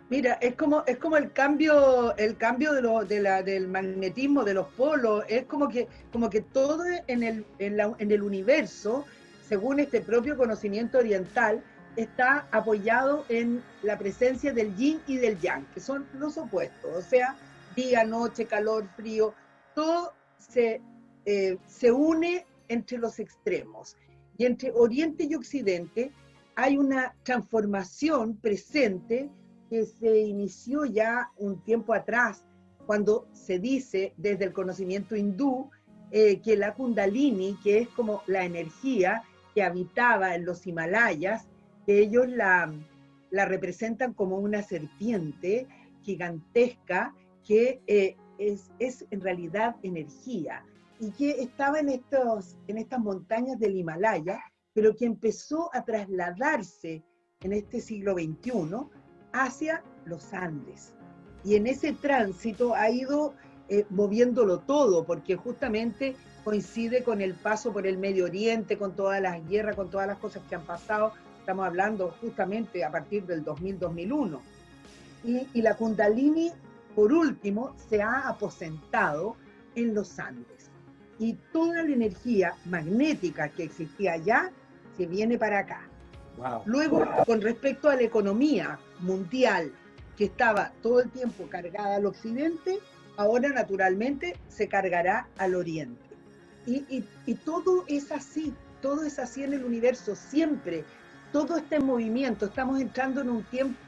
Mira, 0.09 0.33
es 0.41 0.55
como, 0.55 0.83
es 0.87 0.97
como 0.97 1.17
el 1.17 1.31
cambio, 1.31 2.15
el 2.17 2.35
cambio 2.37 2.73
de 2.73 3.43
del 3.43 3.67
magnetismo 3.67 4.43
de 4.43 4.55
los 4.55 4.67
polos, 4.69 5.23
es 5.27 5.45
como 5.45 5.69
que, 5.69 5.87
como 6.11 6.29
que 6.29 6.41
todo 6.41 6.83
en 7.07 7.23
el, 7.23 7.45
en, 7.59 7.77
la, 7.77 7.93
en 7.99 8.11
el 8.11 8.23
universo 8.23 9.05
según 9.49 9.79
este 9.79 10.01
propio 10.01 10.37
conocimiento 10.37 10.99
oriental, 10.99 11.63
está 11.95 12.47
apoyado 12.51 13.25
en 13.29 13.63
la 13.81 13.97
presencia 13.97 14.53
del 14.53 14.75
yin 14.75 15.01
y 15.07 15.17
del 15.17 15.39
yang, 15.39 15.65
que 15.73 15.79
son 15.79 16.05
los 16.13 16.37
opuestos, 16.37 16.95
o 16.95 17.01
sea, 17.01 17.35
día, 17.75 18.03
noche, 18.03 18.45
calor, 18.45 18.87
frío, 18.95 19.33
todo 19.73 20.13
se, 20.37 20.81
eh, 21.25 21.57
se 21.65 21.91
une 21.91 22.45
entre 22.67 22.99
los 22.99 23.17
extremos. 23.17 23.97
Y 24.37 24.45
entre 24.45 24.71
Oriente 24.71 25.23
y 25.23 25.33
Occidente 25.33 26.11
hay 26.55 26.77
una 26.77 27.15
transformación 27.23 28.37
presente 28.37 29.31
que 29.69 29.85
se 29.85 30.19
inició 30.21 30.85
ya 30.85 31.31
un 31.37 31.63
tiempo 31.63 31.93
atrás, 31.93 32.45
cuando 32.85 33.27
se 33.33 33.59
dice 33.59 34.13
desde 34.17 34.45
el 34.45 34.53
conocimiento 34.53 35.15
hindú 35.15 35.69
eh, 36.11 36.41
que 36.41 36.57
la 36.57 36.73
kundalini, 36.73 37.57
que 37.63 37.79
es 37.79 37.89
como 37.89 38.23
la 38.25 38.43
energía, 38.43 39.23
que 39.53 39.63
habitaba 39.63 40.35
en 40.35 40.45
los 40.45 40.65
Himalayas, 40.65 41.47
ellos 41.85 42.27
la, 42.27 42.71
la 43.31 43.45
representan 43.45 44.13
como 44.13 44.37
una 44.37 44.63
serpiente 44.63 45.67
gigantesca 46.01 47.15
que 47.43 47.81
eh, 47.87 48.15
es, 48.37 48.71
es, 48.79 49.05
en 49.11 49.21
realidad 49.21 49.75
energía 49.83 50.63
y 50.99 51.11
que 51.11 51.41
estaba 51.41 51.79
en, 51.79 51.89
estos, 51.89 52.57
en 52.67 52.77
estas 52.77 52.99
montañas 52.99 53.59
del 53.59 53.75
Himalaya, 53.75 54.39
pero 54.73 54.95
que 54.95 55.05
empezó 55.05 55.69
a 55.73 55.83
trasladarse 55.83 57.03
en 57.41 57.53
este 57.53 57.79
siglo 57.79 58.13
XXI 58.13 58.51
hacia 59.33 59.83
los 60.05 60.33
Andes. 60.33 60.93
Y 61.43 61.55
en 61.55 61.67
ese 61.67 61.93
tránsito 61.93 62.75
ha 62.75 62.89
ido 62.89 63.33
eh, 63.69 63.85
moviéndolo 63.89 64.59
todo, 64.59 65.05
porque 65.05 65.35
justamente 65.35 66.15
coincide 66.43 67.03
con 67.03 67.21
el 67.21 67.35
paso 67.35 67.71
por 67.71 67.85
el 67.85 67.97
Medio 67.97 68.25
Oriente, 68.25 68.77
con 68.77 68.95
todas 68.95 69.21
las 69.21 69.47
guerras, 69.47 69.75
con 69.75 69.89
todas 69.89 70.07
las 70.07 70.17
cosas 70.17 70.41
que 70.49 70.55
han 70.55 70.65
pasado. 70.65 71.13
Estamos 71.39 71.65
hablando 71.65 72.15
justamente 72.21 72.83
a 72.83 72.91
partir 72.91 73.25
del 73.25 73.45
2000-2001. 73.45 74.39
Y, 75.23 75.61
la 75.61 75.75
Kundalini, 75.75 76.51
por 76.95 77.11
último, 77.11 77.75
se 77.89 78.01
ha 78.01 78.27
aposentado 78.27 79.35
en 79.75 79.93
los 79.93 80.17
Andes. 80.19 80.69
Y 81.19 81.33
toda 81.51 81.83
la 81.83 81.93
energía 81.93 82.55
magnética 82.65 83.49
que 83.49 83.63
existía 83.63 84.13
allá 84.13 84.51
se 84.95 85.05
viene 85.05 85.37
para 85.37 85.59
acá. 85.59 85.88
Luego, 86.65 87.05
con 87.25 87.41
respecto 87.41 87.89
a 87.89 87.95
la 87.95 88.03
economía 88.03 88.79
mundial, 88.99 89.71
que 90.17 90.25
estaba 90.25 90.71
todo 90.81 90.99
el 91.01 91.09
tiempo 91.09 91.47
cargada 91.49 91.95
al 91.95 92.05
occidente, 92.05 92.79
ahora 93.17 93.49
naturalmente 93.49 94.35
se 94.47 94.67
cargará 94.67 95.27
al 95.37 95.55
oriente. 95.55 96.09
Y, 96.65 97.33
todo 97.45 97.83
es 97.87 98.11
así, 98.11 98.53
todo 98.81 99.03
es 99.03 99.17
así 99.17 99.43
en 99.43 99.53
el 99.53 99.63
universo, 99.63 100.15
siempre. 100.15 100.83
Todo 101.31 101.57
está 101.57 101.77
en 101.77 101.85
movimiento, 101.85 102.45
estamos 102.45 102.79
entrando 102.79 103.21
en 103.21 103.29
un 103.29 103.43
tiempo 103.43 103.79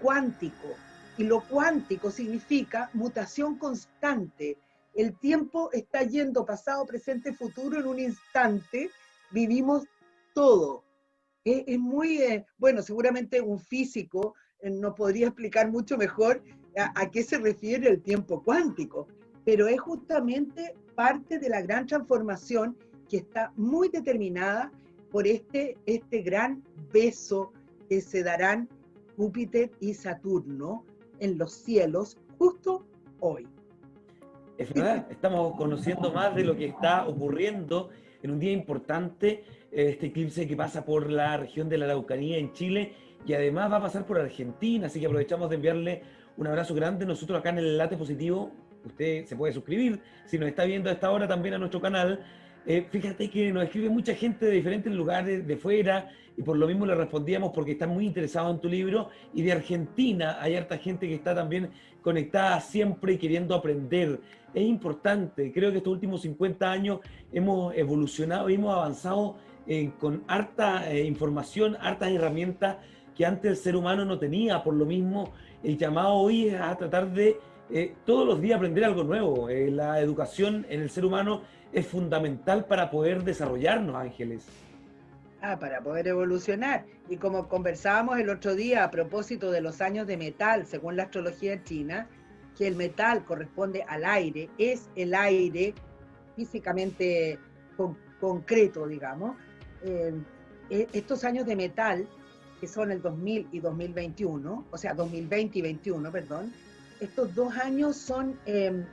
cuántico. 0.00 0.74
Y 1.18 1.24
lo 1.24 1.40
cuántico 1.40 2.10
significa 2.10 2.90
mutación 2.92 3.56
constante. 3.56 4.58
El 4.94 5.16
tiempo 5.18 5.70
está 5.72 6.02
yendo 6.02 6.44
pasado, 6.44 6.84
presente, 6.84 7.32
futuro 7.32 7.80
en 7.80 7.86
un 7.86 7.98
instante. 7.98 8.90
Vivimos 9.30 9.84
todo. 10.34 10.85
Es, 11.46 11.78
muy, 11.78 12.18
eh, 12.18 12.44
bueno, 12.58 12.82
seguramente 12.82 13.40
un 13.40 13.60
físico 13.60 14.34
eh, 14.60 14.68
nos 14.68 14.94
podría 14.94 15.28
explicar 15.28 15.70
mucho 15.70 15.96
mejor 15.96 16.42
a 16.94 17.10
qué 17.10 17.22
se 17.22 17.38
refiere 17.38 17.88
el 17.88 18.02
tiempo 18.02 18.42
cuántico, 18.42 19.08
pero 19.46 19.66
es 19.66 19.80
justamente 19.80 20.74
parte 20.94 21.38
de 21.38 21.48
la 21.48 21.62
gran 21.62 21.86
transformación 21.86 22.76
que 23.08 23.18
está 23.18 23.52
muy 23.56 23.88
determinada 23.88 24.70
por 25.10 25.26
este, 25.26 25.78
este 25.86 26.20
gran 26.20 26.62
beso 26.92 27.52
que 27.88 28.00
se 28.00 28.22
darán 28.22 28.68
Júpiter 29.16 29.70
y 29.80 29.94
Saturno 29.94 30.84
en 31.20 31.38
los 31.38 31.52
cielos 31.52 32.18
justo 32.38 32.84
hoy. 33.20 33.48
Es 34.58 34.72
verdad, 34.72 35.06
estamos 35.10 35.54
conociendo 35.56 36.12
más 36.12 36.34
de 36.34 36.44
lo 36.44 36.56
que 36.56 36.66
está 36.66 37.06
ocurriendo 37.06 37.90
en 38.26 38.32
un 38.32 38.40
día 38.40 38.52
importante, 38.52 39.44
este 39.70 40.06
eclipse 40.06 40.46
que 40.48 40.56
pasa 40.56 40.84
por 40.84 41.10
la 41.10 41.36
región 41.36 41.68
de 41.68 41.78
la 41.78 41.84
Araucanía 41.84 42.38
en 42.38 42.52
Chile 42.52 42.92
y 43.24 43.34
además 43.34 43.70
va 43.70 43.76
a 43.76 43.82
pasar 43.82 44.04
por 44.04 44.18
Argentina, 44.18 44.88
así 44.88 44.98
que 44.98 45.06
aprovechamos 45.06 45.48
de 45.48 45.56
enviarle 45.56 46.02
un 46.36 46.46
abrazo 46.48 46.74
grande. 46.74 47.06
Nosotros 47.06 47.38
acá 47.38 47.50
en 47.50 47.58
el 47.58 47.78
Late 47.78 47.96
Positivo 47.96 48.50
usted 48.84 49.24
se 49.26 49.36
puede 49.36 49.52
suscribir, 49.52 50.00
si 50.26 50.38
nos 50.38 50.48
está 50.48 50.64
viendo 50.64 50.90
a 50.90 50.92
esta 50.92 51.10
hora 51.10 51.26
también 51.28 51.54
a 51.54 51.58
nuestro 51.58 51.80
canal, 51.80 52.20
Eh, 52.66 52.86
fíjate 52.90 53.30
que 53.30 53.52
nos 53.52 53.64
escribe 53.64 53.88
mucha 53.88 54.14
gente 54.14 54.46
de 54.46 54.52
diferentes 54.52 54.92
lugares, 54.92 55.46
de 55.46 55.56
fuera, 55.56 56.10
y 56.36 56.42
por 56.42 56.56
lo 56.56 56.66
mismo 56.66 56.84
le 56.84 56.94
respondíamos 56.94 57.52
porque 57.54 57.72
están 57.72 57.90
muy 57.90 58.06
interesados 58.06 58.54
en 58.54 58.60
tu 58.60 58.68
libro. 58.68 59.08
Y 59.32 59.42
de 59.42 59.52
Argentina 59.52 60.38
hay 60.40 60.56
harta 60.56 60.76
gente 60.78 61.08
que 61.08 61.14
está 61.14 61.34
también 61.34 61.70
conectada 62.02 62.60
siempre 62.60 63.14
y 63.14 63.18
queriendo 63.18 63.54
aprender. 63.54 64.20
Es 64.52 64.62
importante, 64.62 65.52
creo 65.52 65.70
que 65.70 65.78
estos 65.78 65.92
últimos 65.92 66.22
50 66.22 66.70
años 66.70 67.00
hemos 67.32 67.74
evolucionado 67.76 68.48
hemos 68.48 68.74
avanzado 68.74 69.36
eh, 69.66 69.90
con 69.98 70.22
harta 70.28 70.90
eh, 70.92 71.04
información, 71.04 71.76
hartas 71.80 72.10
herramientas 72.10 72.76
que 73.16 73.26
antes 73.26 73.50
el 73.50 73.56
ser 73.56 73.76
humano 73.76 74.04
no 74.04 74.18
tenía. 74.18 74.62
Por 74.62 74.74
lo 74.74 74.86
mismo, 74.86 75.32
el 75.64 75.76
llamado 75.76 76.14
hoy 76.14 76.48
es 76.48 76.60
a 76.60 76.76
tratar 76.76 77.12
de 77.12 77.38
eh, 77.70 77.94
todos 78.04 78.26
los 78.26 78.40
días 78.40 78.58
aprender 78.58 78.84
algo 78.84 79.02
nuevo. 79.02 79.48
la 79.48 80.00
educación 80.00 80.64
en 80.68 80.82
el 80.82 80.90
ser 80.90 81.04
humano 81.04 81.42
es 81.72 81.86
fundamental 81.86 82.64
para 82.64 82.90
poder 82.90 83.24
desarrollarnos, 83.24 83.96
Ángeles. 83.96 84.46
Ah, 85.42 85.58
para 85.58 85.80
poder 85.80 86.08
evolucionar. 86.08 86.84
Y 87.08 87.16
como 87.18 87.48
conversábamos 87.48 88.18
el 88.18 88.30
otro 88.30 88.54
día 88.54 88.84
a 88.84 88.90
propósito 88.90 89.50
de 89.50 89.60
los 89.60 89.80
años 89.80 90.06
de 90.06 90.16
metal, 90.16 90.66
según 90.66 90.96
la 90.96 91.04
astrología 91.04 91.62
china, 91.62 92.08
que 92.56 92.66
el 92.66 92.74
metal 92.74 93.24
corresponde 93.24 93.84
al 93.86 94.04
aire, 94.04 94.48
es 94.58 94.88
el 94.96 95.14
aire 95.14 95.74
físicamente 96.34 97.38
concreto, 98.20 98.86
digamos. 98.86 99.36
Eh, 99.84 100.14
e, 100.70 100.88
estos 100.92 101.22
años 101.24 101.46
de 101.46 101.54
metal, 101.54 102.08
que 102.60 102.66
son 102.66 102.90
el 102.90 103.02
2000 103.02 103.48
y 103.52 103.60
2021, 103.60 104.64
o 104.70 104.78
sea, 104.78 104.94
2020 104.94 105.58
y 105.58 105.62
2021, 105.62 106.10
perdón, 106.10 106.52
estos 107.00 107.34
dos 107.34 107.54
años 107.56 107.96
son 107.96 108.38
eh, 108.46 108.84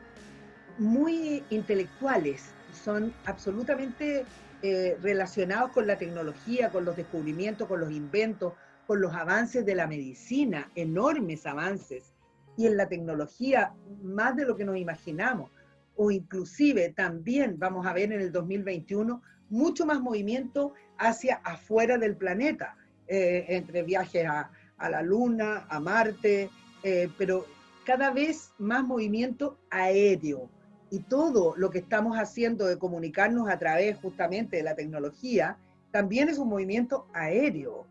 muy 0.78 1.44
intelectuales, 1.50 2.52
son 2.74 3.14
absolutamente 3.26 4.26
eh, 4.62 4.98
relacionados 5.02 5.72
con 5.72 5.88
la 5.88 5.98
tecnología, 5.98 6.70
con 6.70 6.86
los 6.86 6.96
descubrimientos, 6.96 7.68
con 7.68 7.80
los 7.80 7.92
inventos, 7.92 8.54
con 8.88 9.02
los 9.02 9.14
avances 9.14 9.66
de 9.66 9.76
la 9.76 9.88
medicina, 9.88 10.72
enormes 10.76 11.46
avances, 11.46 12.14
y 12.58 12.68
en 12.68 12.78
la 12.78 12.88
tecnología 12.88 13.74
más 14.02 14.36
de 14.36 14.46
lo 14.46 14.56
que 14.56 14.66
nos 14.66 14.78
imaginamos, 14.78 15.52
o 15.96 16.12
inclusive 16.12 16.90
también 16.90 17.56
vamos 17.58 17.86
a 17.86 17.94
ver 17.94 18.12
en 18.12 18.22
el 18.22 18.32
2021 18.32 19.22
mucho 19.50 19.86
más 19.86 20.02
movimiento 20.02 20.74
hacia 20.98 21.36
afuera 21.44 21.98
del 21.98 22.16
planeta, 22.16 22.76
eh, 23.08 23.46
entre 23.50 23.84
viajes 23.84 24.26
a, 24.28 24.50
la 24.90 25.02
Luna, 25.02 25.66
a 25.70 25.80
Marte, 25.80 26.50
eh, 26.84 27.10
pero 27.18 27.46
cada 27.86 28.12
vez 28.12 28.52
más 28.58 28.84
movimiento 28.84 29.58
aéreo, 29.70 30.50
y 30.94 31.00
todo 31.00 31.56
lo 31.58 31.72
que 31.72 31.80
estamos 31.80 32.20
haciendo 32.20 32.68
de 32.68 32.78
comunicarnos 32.78 33.50
a 33.50 33.58
través 33.58 33.98
justamente 33.98 34.58
de 34.58 34.64
la 34.64 34.76
tecnología, 34.76 35.58
también 35.90 36.30
es 36.30 36.38
un 36.38 36.50
movimiento 36.50 37.08
aéreo. 37.14 37.88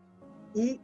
Y 0.55 0.79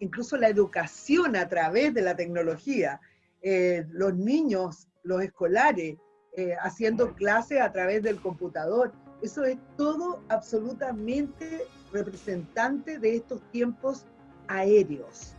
incluso 0.00 0.36
la 0.36 0.48
educación 0.48 1.36
a 1.36 1.48
través 1.48 1.94
de 1.94 2.02
la 2.02 2.16
tecnología, 2.16 3.00
eh, 3.42 3.86
los 3.90 4.12
niños, 4.12 4.88
los 5.04 5.22
escolares, 5.22 5.98
eh, 6.36 6.56
haciendo 6.60 7.14
clases 7.14 7.60
a 7.60 7.70
través 7.70 8.02
del 8.02 8.20
computador, 8.20 8.90
eso 9.22 9.44
es 9.44 9.56
todo 9.76 10.20
absolutamente 10.30 11.60
representante 11.92 12.98
de 12.98 13.14
estos 13.14 13.40
tiempos 13.52 14.04
aéreos, 14.48 15.34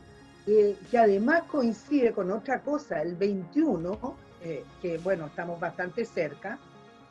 eh, 0.47 0.77
que 0.89 0.97
además 0.97 1.43
coincide 1.51 2.13
con 2.13 2.31
otra 2.31 2.61
cosa, 2.61 3.01
el 3.01 3.17
21 3.17 4.22
eh, 4.43 4.63
que 4.81 4.97
bueno, 4.97 5.27
estamos 5.27 5.59
bastante 5.59 6.05
cerca, 6.05 6.59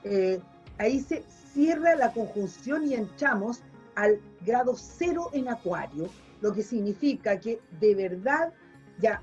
eh, 0.05 0.41
ahí 0.79 1.01
se 1.01 1.25
cierra 1.55 1.95
la 1.95 2.13
conjunción 2.13 2.87
y 2.87 2.95
entramos 2.95 3.61
al 3.95 4.21
grado 4.45 4.75
cero 4.77 5.31
en 5.33 5.49
Acuario, 5.49 6.11
lo 6.41 6.53
que 6.53 6.63
significa 6.63 7.39
que 7.39 7.61
de 7.81 7.95
verdad 7.95 8.53
ya, 8.99 9.23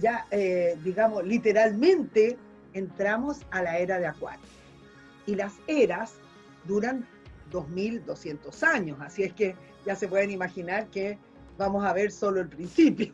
ya 0.00 0.26
eh, 0.30 0.76
digamos, 0.84 1.24
literalmente 1.24 2.36
entramos 2.72 3.40
a 3.50 3.62
la 3.62 3.78
era 3.78 3.98
de 3.98 4.06
Acuario. 4.06 4.46
Y 5.26 5.34
las 5.34 5.54
eras 5.66 6.14
duran 6.66 7.06
2200 7.50 8.62
años, 8.62 8.98
así 9.00 9.22
es 9.24 9.32
que 9.32 9.56
ya 9.84 9.96
se 9.96 10.06
pueden 10.06 10.30
imaginar 10.30 10.86
que 10.88 11.18
vamos 11.60 11.84
a 11.84 11.92
ver 11.92 12.10
solo 12.10 12.40
el 12.40 12.48
principio. 12.48 13.12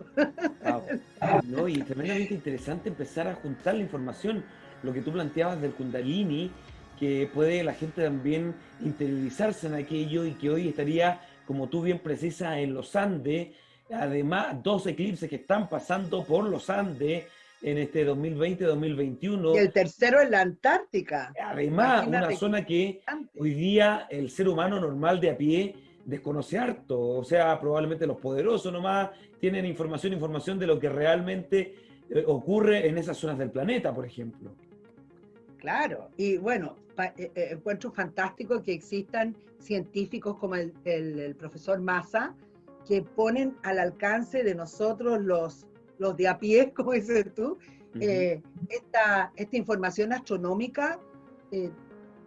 No, 1.48 1.68
y 1.68 1.78
tremendamente 1.82 2.32
interesante 2.32 2.88
empezar 2.88 3.26
a 3.26 3.34
juntar 3.34 3.74
la 3.74 3.82
información, 3.82 4.44
lo 4.82 4.92
que 4.92 5.02
tú 5.02 5.12
planteabas 5.12 5.60
del 5.60 5.72
Kundalini, 5.72 6.50
que 6.98 7.28
puede 7.34 7.64
la 7.64 7.74
gente 7.74 8.04
también 8.04 8.54
interiorizarse 8.80 9.66
en 9.66 9.74
aquello 9.74 10.24
y 10.24 10.32
que 10.34 10.48
hoy 10.48 10.68
estaría, 10.68 11.20
como 11.46 11.68
tú 11.68 11.82
bien 11.82 11.98
precisas, 11.98 12.58
en 12.58 12.72
los 12.72 12.94
Andes, 12.94 13.48
además 13.92 14.62
dos 14.62 14.86
eclipses 14.86 15.28
que 15.28 15.36
están 15.36 15.68
pasando 15.68 16.24
por 16.24 16.44
los 16.44 16.70
Andes 16.70 17.24
en 17.62 17.78
este 17.78 18.06
2020-2021. 18.06 19.54
Y 19.56 19.58
el 19.58 19.72
tercero 19.72 20.20
en 20.20 20.30
la 20.30 20.42
Antártica. 20.42 21.32
Además, 21.42 22.06
una 22.06 22.30
zona 22.36 22.64
que 22.64 23.00
hoy 23.36 23.54
día 23.54 24.06
el 24.08 24.30
ser 24.30 24.48
humano 24.48 24.78
normal 24.78 25.20
de 25.20 25.30
a 25.30 25.36
pie 25.36 25.74
desconoce 26.06 26.56
harto, 26.56 26.98
o 26.98 27.24
sea, 27.24 27.58
probablemente 27.60 28.06
los 28.06 28.18
poderosos 28.18 28.72
nomás 28.72 29.10
tienen 29.40 29.66
información, 29.66 30.12
información 30.12 30.58
de 30.58 30.66
lo 30.66 30.78
que 30.78 30.88
realmente 30.88 31.74
eh, 32.08 32.24
ocurre 32.26 32.88
en 32.88 32.96
esas 32.96 33.16
zonas 33.16 33.36
del 33.38 33.50
planeta, 33.50 33.92
por 33.92 34.06
ejemplo. 34.06 34.52
Claro, 35.58 36.10
y 36.16 36.36
bueno, 36.36 36.76
eh, 36.96 37.32
eh, 37.34 37.48
encuentro 37.50 37.90
fantástico 37.90 38.62
que 38.62 38.72
existan 38.72 39.34
científicos 39.58 40.38
como 40.38 40.54
el, 40.54 41.34
profesor 41.36 41.80
Massa, 41.80 42.34
que 42.86 43.02
ponen 43.02 43.56
al 43.64 43.80
alcance 43.80 44.44
de 44.44 44.54
nosotros 44.54 45.20
los, 45.20 45.66
los 45.98 46.16
de 46.16 46.28
a 46.28 46.38
pie, 46.38 46.72
como 46.76 46.92
dices 46.92 47.34
tú, 47.34 47.58
esta, 47.98 49.32
esta, 49.34 49.56
información 49.56 50.12
astronómica 50.12 51.00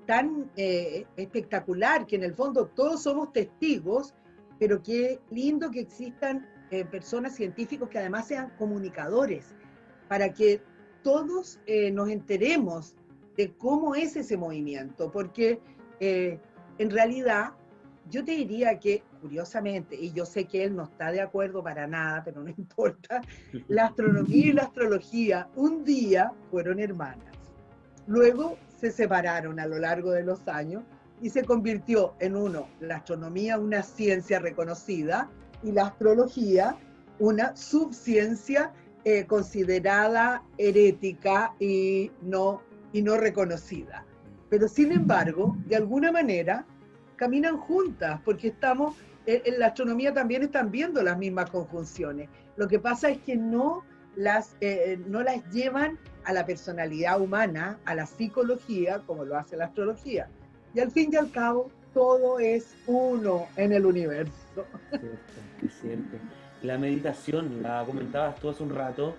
tan 0.09 0.49
eh, 0.55 1.05
espectacular 1.17 2.07
que 2.07 2.15
en 2.15 2.23
el 2.23 2.33
fondo 2.33 2.65
todos 2.65 3.03
somos 3.03 3.31
testigos, 3.31 4.15
pero 4.57 4.81
qué 4.81 5.19
lindo 5.29 5.69
que 5.69 5.81
existan 5.81 6.49
eh, 6.71 6.83
personas 6.83 7.35
científicos 7.35 7.89
que 7.89 7.99
además 7.99 8.27
sean 8.27 8.51
comunicadores, 8.57 9.53
para 10.07 10.33
que 10.33 10.63
todos 11.03 11.59
eh, 11.67 11.91
nos 11.91 12.09
enteremos 12.09 12.95
de 13.37 13.53
cómo 13.53 13.93
es 13.93 14.15
ese 14.15 14.35
movimiento, 14.35 15.11
porque 15.11 15.61
en 15.99 16.89
realidad 16.89 17.51
yo 18.09 18.25
te 18.25 18.31
diría 18.31 18.79
que, 18.79 19.03
curiosamente, 19.21 19.95
y 19.95 20.11
yo 20.11 20.25
sé 20.25 20.45
que 20.45 20.63
él 20.63 20.75
no 20.75 20.85
está 20.85 21.11
de 21.11 21.21
acuerdo 21.21 21.61
para 21.61 21.85
nada, 21.85 22.23
pero 22.25 22.41
no 22.41 22.49
importa, 22.57 23.21
la 23.67 23.85
astronomía 23.85 24.47
y 24.47 24.53
la 24.53 24.63
astrología 24.63 25.49
un 25.55 25.83
día 25.83 26.31
fueron 26.49 26.79
hermanas. 26.79 27.35
Luego 28.07 28.57
se 28.79 28.91
separaron 28.91 29.59
a 29.59 29.65
lo 29.65 29.77
largo 29.79 30.11
de 30.11 30.23
los 30.23 30.47
años 30.47 30.83
y 31.21 31.29
se 31.29 31.43
convirtió 31.43 32.15
en 32.19 32.35
uno, 32.35 32.67
la 32.79 32.97
astronomía 32.97 33.59
una 33.59 33.83
ciencia 33.83 34.39
reconocida 34.39 35.29
y 35.63 35.71
la 35.71 35.87
astrología 35.87 36.77
una 37.19 37.55
subciencia 37.55 38.71
eh, 39.03 39.25
considerada 39.25 40.43
herética 40.57 41.53
y 41.59 42.11
no, 42.21 42.61
y 42.93 43.01
no 43.01 43.17
reconocida. 43.17 44.05
Pero 44.49 44.67
sin 44.67 44.91
embargo, 44.91 45.55
de 45.67 45.75
alguna 45.75 46.11
manera, 46.11 46.65
caminan 47.17 47.57
juntas 47.57 48.21
porque 48.23 48.47
estamos, 48.47 48.95
en, 49.25 49.59
la 49.59 49.67
astronomía 49.67 50.13
también 50.13 50.43
están 50.43 50.71
viendo 50.71 51.03
las 51.03 51.17
mismas 51.17 51.49
conjunciones. 51.49 52.29
Lo 52.55 52.67
que 52.67 52.79
pasa 52.79 53.09
es 53.09 53.19
que 53.19 53.35
no 53.35 53.83
las, 54.15 54.55
eh, 54.61 54.99
no 55.07 55.21
las 55.21 55.47
llevan 55.51 55.99
a 56.29 56.31
la 56.31 56.45
personalidad 56.45 57.19
humana, 57.19 57.79
a 57.85 57.95
la 57.95 58.05
psicología, 58.05 59.01
como 59.07 59.25
lo 59.25 59.35
hace 59.35 59.57
la 59.57 59.65
astrología. 59.65 60.27
Y 60.75 60.79
al 60.79 60.91
fin 60.91 61.09
y 61.11 61.15
al 61.15 61.31
cabo, 61.31 61.71
todo 61.91 62.39
es 62.39 62.75
uno 62.85 63.47
en 63.57 63.73
el 63.73 63.83
universo. 63.83 64.31
La 66.61 66.77
meditación, 66.77 67.63
la 67.63 67.83
comentabas 67.83 68.35
tú 68.35 68.49
hace 68.49 68.61
un 68.61 68.75
rato, 68.75 69.15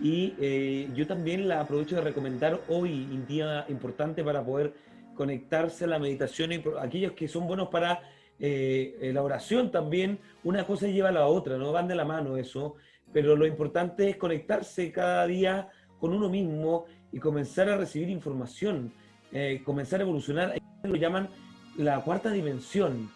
y 0.00 0.34
eh, 0.40 0.88
yo 0.94 1.06
también 1.06 1.48
la 1.48 1.60
aprovecho 1.60 1.96
de 1.96 2.00
recomendar 2.00 2.58
hoy, 2.68 3.10
un 3.12 3.26
día 3.26 3.66
importante 3.68 4.24
para 4.24 4.42
poder 4.42 4.72
conectarse 5.14 5.84
a 5.84 5.88
la 5.88 5.98
meditación 5.98 6.50
y 6.52 6.64
aquellos 6.80 7.12
que 7.12 7.28
son 7.28 7.46
buenos 7.46 7.68
para 7.68 8.00
eh, 8.40 9.10
la 9.12 9.22
oración 9.22 9.70
también, 9.70 10.18
una 10.44 10.64
cosa 10.64 10.86
lleva 10.86 11.10
a 11.10 11.12
la 11.12 11.26
otra, 11.26 11.58
no 11.58 11.72
van 11.72 11.88
de 11.88 11.94
la 11.94 12.06
mano 12.06 12.38
eso, 12.38 12.76
pero 13.12 13.36
lo 13.36 13.46
importante 13.46 14.08
es 14.08 14.16
conectarse 14.16 14.90
cada 14.90 15.26
día 15.26 15.68
con 16.04 16.12
uno 16.12 16.28
mismo 16.28 16.84
y 17.12 17.18
comenzar 17.18 17.66
a 17.70 17.78
recibir 17.78 18.10
información, 18.10 18.92
eh, 19.32 19.62
comenzar 19.64 20.00
a 20.00 20.02
evolucionar. 20.02 20.52
Lo 20.82 20.96
llaman 20.96 21.30
la 21.78 21.98
cuarta 22.04 22.30
dimensión. 22.30 23.10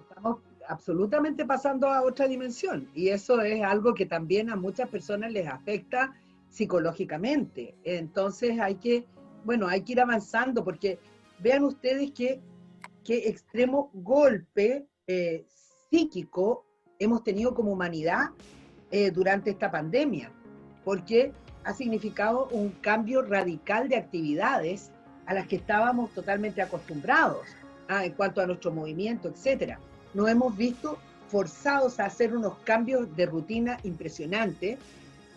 Estamos 0.00 0.40
absolutamente 0.66 1.44
pasando 1.44 1.86
a 1.86 2.02
otra 2.02 2.26
dimensión 2.26 2.88
y 2.96 3.10
eso 3.10 3.40
es 3.42 3.62
algo 3.62 3.94
que 3.94 4.06
también 4.06 4.50
a 4.50 4.56
muchas 4.56 4.88
personas 4.88 5.30
les 5.30 5.46
afecta 5.46 6.12
psicológicamente. 6.48 7.76
Entonces 7.84 8.58
hay 8.58 8.74
que, 8.74 9.06
bueno, 9.44 9.68
hay 9.68 9.82
que 9.82 9.92
ir 9.92 10.00
avanzando 10.00 10.64
porque 10.64 10.98
vean 11.38 11.62
ustedes 11.62 12.10
que 12.10 12.40
extremo 13.06 13.88
golpe 13.94 14.88
eh, 15.06 15.46
psíquico 15.88 16.66
hemos 16.98 17.22
tenido 17.22 17.54
como 17.54 17.70
humanidad 17.70 18.30
eh, 18.90 19.12
durante 19.12 19.50
esta 19.50 19.70
pandemia, 19.70 20.32
porque 20.84 21.32
ha 21.64 21.74
significado 21.74 22.48
un 22.50 22.70
cambio 22.70 23.22
radical 23.22 23.88
de 23.88 23.96
actividades 23.96 24.90
a 25.26 25.34
las 25.34 25.46
que 25.46 25.56
estábamos 25.56 26.10
totalmente 26.12 26.62
acostumbrados 26.62 27.46
ah, 27.88 28.04
en 28.04 28.12
cuanto 28.12 28.40
a 28.40 28.46
nuestro 28.46 28.72
movimiento, 28.72 29.28
etcétera. 29.28 29.78
Nos 30.14 30.28
hemos 30.28 30.56
visto 30.56 30.98
forzados 31.28 32.00
a 32.00 32.06
hacer 32.06 32.36
unos 32.36 32.58
cambios 32.58 33.14
de 33.16 33.26
rutina 33.26 33.78
impresionantes 33.84 34.78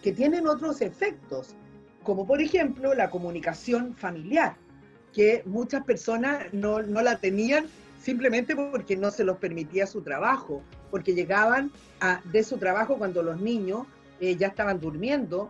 que 0.03 0.11
tienen 0.11 0.47
otros 0.47 0.81
efectos, 0.81 1.55
como 2.03 2.27
por 2.27 2.41
ejemplo 2.41 2.93
la 2.93 3.09
comunicación 3.09 3.95
familiar, 3.95 4.55
que 5.13 5.43
muchas 5.45 5.83
personas 5.85 6.53
no, 6.53 6.81
no 6.81 7.01
la 7.01 7.17
tenían 7.17 7.67
simplemente 8.01 8.55
porque 8.55 8.97
no 8.97 9.09
se 9.09 9.23
los 9.23 9.37
permitía 9.37 9.87
su 9.87 10.01
trabajo, 10.01 10.61
porque 10.91 11.15
llegaban 11.15 11.71
a, 12.01 12.21
de 12.25 12.43
su 12.43 12.57
trabajo 12.57 12.97
cuando 12.97 13.23
los 13.23 13.39
niños 13.39 13.87
eh, 14.19 14.35
ya 14.35 14.47
estaban 14.47 14.79
durmiendo 14.79 15.49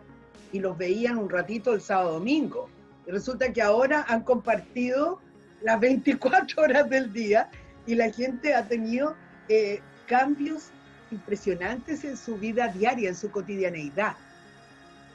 y 0.55 0.59
los 0.59 0.77
veían 0.77 1.17
un 1.17 1.29
ratito 1.29 1.73
el 1.73 1.81
sábado 1.81 2.13
domingo. 2.13 2.69
Y 3.05 3.11
resulta 3.11 3.51
que 3.51 3.61
ahora 3.61 4.05
han 4.07 4.23
compartido 4.23 5.19
las 5.61 5.77
24 5.81 6.63
horas 6.63 6.89
del 6.89 7.11
día 7.11 7.49
y 7.85 7.93
la 7.93 8.09
gente 8.09 8.53
ha 8.53 8.65
tenido 8.65 9.17
eh, 9.49 9.81
cambios 10.07 10.69
impresionantes 11.11 12.05
en 12.05 12.15
su 12.15 12.37
vida 12.37 12.69
diaria, 12.69 13.09
en 13.09 13.15
su 13.15 13.29
cotidianeidad. 13.31 14.15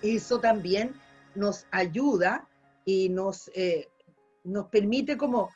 Eso 0.02 0.40
también 0.40 0.92
nos 1.34 1.64
ayuda 1.70 2.46
y 2.84 3.08
nos, 3.08 3.50
eh, 3.54 3.88
nos 4.44 4.66
permite 4.66 5.16
como 5.16 5.48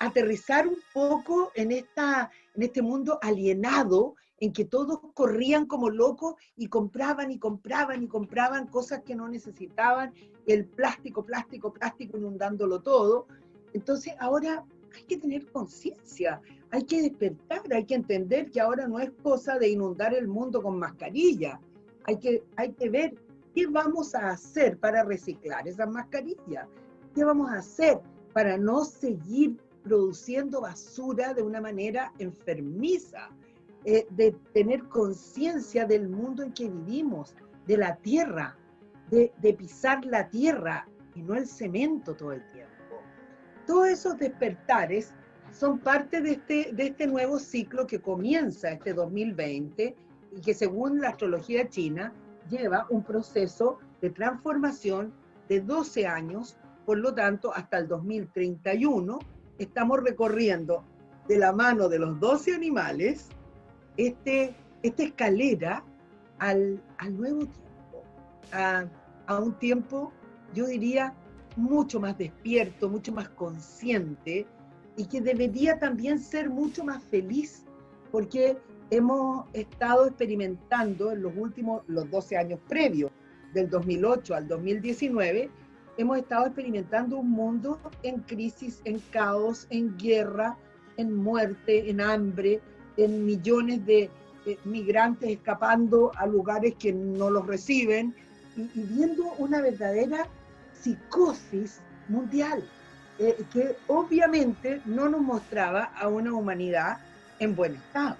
aterrizar 0.00 0.66
un 0.66 0.78
poco 0.92 1.52
en, 1.54 1.70
esta, 1.70 2.32
en 2.56 2.64
este 2.64 2.82
mundo 2.82 3.20
alienado 3.22 4.16
en 4.40 4.52
que 4.52 4.64
todos 4.64 5.00
corrían 5.14 5.66
como 5.66 5.90
locos 5.90 6.34
y 6.56 6.66
compraban 6.68 7.30
y 7.30 7.38
compraban 7.38 8.02
y 8.02 8.08
compraban 8.08 8.66
cosas 8.66 9.02
que 9.02 9.14
no 9.14 9.28
necesitaban, 9.28 10.12
el 10.46 10.64
plástico, 10.64 11.24
plástico, 11.24 11.72
plástico 11.72 12.16
inundándolo 12.16 12.80
todo. 12.80 13.26
Entonces 13.74 14.14
ahora 14.18 14.64
hay 14.94 15.02
que 15.04 15.18
tener 15.18 15.46
conciencia, 15.52 16.40
hay 16.70 16.84
que 16.84 17.02
despertar, 17.02 17.62
hay 17.72 17.84
que 17.84 17.94
entender 17.94 18.50
que 18.50 18.60
ahora 18.60 18.88
no 18.88 18.98
es 18.98 19.10
cosa 19.22 19.58
de 19.58 19.68
inundar 19.68 20.14
el 20.14 20.26
mundo 20.26 20.62
con 20.62 20.78
mascarilla, 20.78 21.60
hay 22.04 22.18
que, 22.18 22.42
hay 22.56 22.72
que 22.72 22.88
ver 22.88 23.14
qué 23.54 23.66
vamos 23.66 24.14
a 24.14 24.30
hacer 24.30 24.78
para 24.78 25.04
reciclar 25.04 25.68
esas 25.68 25.88
mascarillas, 25.88 26.66
qué 27.14 27.24
vamos 27.24 27.50
a 27.50 27.56
hacer 27.56 28.00
para 28.32 28.56
no 28.56 28.84
seguir 28.84 29.58
produciendo 29.82 30.60
basura 30.60 31.34
de 31.34 31.42
una 31.42 31.60
manera 31.60 32.12
enfermiza, 32.18 33.30
eh, 33.84 34.06
de 34.10 34.32
tener 34.52 34.84
conciencia 34.88 35.86
del 35.86 36.08
mundo 36.08 36.42
en 36.42 36.52
que 36.52 36.68
vivimos, 36.68 37.34
de 37.66 37.76
la 37.76 37.96
tierra, 37.96 38.56
de, 39.10 39.32
de 39.38 39.54
pisar 39.54 40.04
la 40.04 40.28
tierra 40.28 40.86
y 41.14 41.22
no 41.22 41.34
el 41.34 41.46
cemento 41.46 42.14
todo 42.14 42.32
el 42.32 42.50
tiempo. 42.50 42.70
Todos 43.66 43.88
esos 43.88 44.18
despertares 44.18 45.14
son 45.52 45.78
parte 45.78 46.20
de 46.20 46.32
este, 46.32 46.72
de 46.72 46.86
este 46.88 47.06
nuevo 47.06 47.38
ciclo 47.38 47.86
que 47.86 48.00
comienza 48.00 48.70
este 48.70 48.94
2020 48.94 49.96
y 50.32 50.40
que 50.40 50.54
según 50.54 51.00
la 51.00 51.10
astrología 51.10 51.68
china 51.68 52.12
lleva 52.48 52.86
un 52.90 53.02
proceso 53.02 53.78
de 54.00 54.10
transformación 54.10 55.12
de 55.48 55.60
12 55.60 56.06
años, 56.06 56.56
por 56.86 56.98
lo 56.98 57.14
tanto 57.14 57.52
hasta 57.54 57.78
el 57.78 57.88
2031 57.88 59.18
estamos 59.58 60.02
recorriendo 60.02 60.84
de 61.28 61.38
la 61.38 61.52
mano 61.52 61.88
de 61.88 61.98
los 61.98 62.18
12 62.18 62.54
animales 62.54 63.28
este, 63.96 64.54
esta 64.82 65.02
escalera 65.02 65.84
al, 66.38 66.82
al 66.98 67.16
nuevo 67.16 67.46
tiempo, 67.46 68.04
a, 68.52 68.84
a 69.26 69.38
un 69.38 69.52
tiempo, 69.58 70.12
yo 70.54 70.66
diría, 70.66 71.14
mucho 71.56 72.00
más 72.00 72.16
despierto, 72.16 72.88
mucho 72.88 73.12
más 73.12 73.28
consciente 73.30 74.46
y 74.96 75.06
que 75.06 75.20
debería 75.20 75.78
también 75.78 76.18
ser 76.18 76.50
mucho 76.50 76.84
más 76.84 77.02
feliz, 77.04 77.64
porque 78.10 78.56
hemos 78.90 79.46
estado 79.52 80.06
experimentando 80.06 81.12
en 81.12 81.22
los 81.22 81.32
últimos, 81.36 81.82
los 81.86 82.10
12 82.10 82.36
años 82.36 82.60
previos, 82.68 83.10
del 83.54 83.68
2008 83.68 84.34
al 84.34 84.48
2019, 84.48 85.50
hemos 85.98 86.18
estado 86.18 86.46
experimentando 86.46 87.18
un 87.18 87.30
mundo 87.30 87.80
en 88.02 88.20
crisis, 88.20 88.80
en 88.84 89.00
caos, 89.10 89.66
en 89.70 89.96
guerra, 89.96 90.56
en 90.96 91.14
muerte, 91.16 91.90
en 91.90 92.00
hambre, 92.00 92.60
en 93.04 93.24
millones 93.24 93.84
de 93.86 94.10
migrantes 94.64 95.30
escapando 95.30 96.12
a 96.16 96.26
lugares 96.26 96.74
que 96.76 96.92
no 96.92 97.30
los 97.30 97.46
reciben 97.46 98.14
y, 98.56 98.68
viendo 98.74 99.24
una 99.38 99.60
verdadera 99.60 100.26
psicosis 100.72 101.80
mundial, 102.08 102.64
eh, 103.18 103.36
que 103.52 103.76
obviamente 103.86 104.80
no 104.84 105.08
nos 105.08 105.20
mostraba 105.20 105.84
a 105.84 106.08
una 106.08 106.32
humanidad 106.32 106.98
en 107.38 107.54
buen 107.54 107.74
estado. 107.74 108.16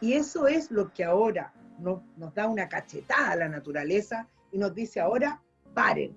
Y 0.00 0.12
eso 0.12 0.46
es 0.46 0.70
lo 0.70 0.92
que 0.92 1.04
ahora 1.04 1.52
nos, 1.78 2.02
nos 2.16 2.34
da 2.34 2.48
una 2.48 2.68
cachetada 2.68 3.30
a 3.30 3.36
la 3.36 3.48
naturaleza 3.48 4.28
y 4.52 4.58
nos 4.58 4.74
dice 4.74 5.00
ahora, 5.00 5.40
paren, 5.74 6.14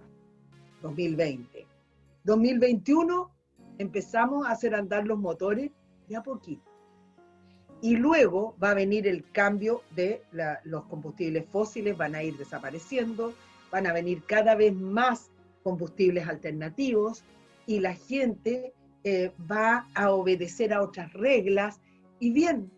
2020. 0.82 1.65
2021 2.23 3.32
empezamos 3.78 4.45
a 4.45 4.52
hacer 4.52 4.75
andar 4.75 5.06
los 5.06 5.17
motores 5.17 5.71
de 6.08 6.15
a 6.15 6.23
poquito. 6.23 6.68
Y 7.81 7.95
luego 7.95 8.55
va 8.61 8.71
a 8.71 8.73
venir 8.73 9.07
el 9.07 9.23
cambio 9.31 9.83
de 9.95 10.21
los 10.63 10.85
combustibles 10.85 11.45
fósiles, 11.49 11.95
van 11.95 12.15
a 12.15 12.23
ir 12.23 12.35
desapareciendo, 12.37 13.33
van 13.71 13.87
a 13.87 13.93
venir 13.93 14.23
cada 14.25 14.55
vez 14.55 14.73
más 14.73 15.31
combustibles 15.63 16.27
alternativos 16.27 17.23
y 17.65 17.79
la 17.79 17.93
gente 17.93 18.73
eh, 19.03 19.31
va 19.49 19.87
a 19.93 20.11
obedecer 20.11 20.73
a 20.73 20.81
otras 20.81 21.13
reglas. 21.13 21.79
Y 22.19 22.31
bien, 22.31 22.69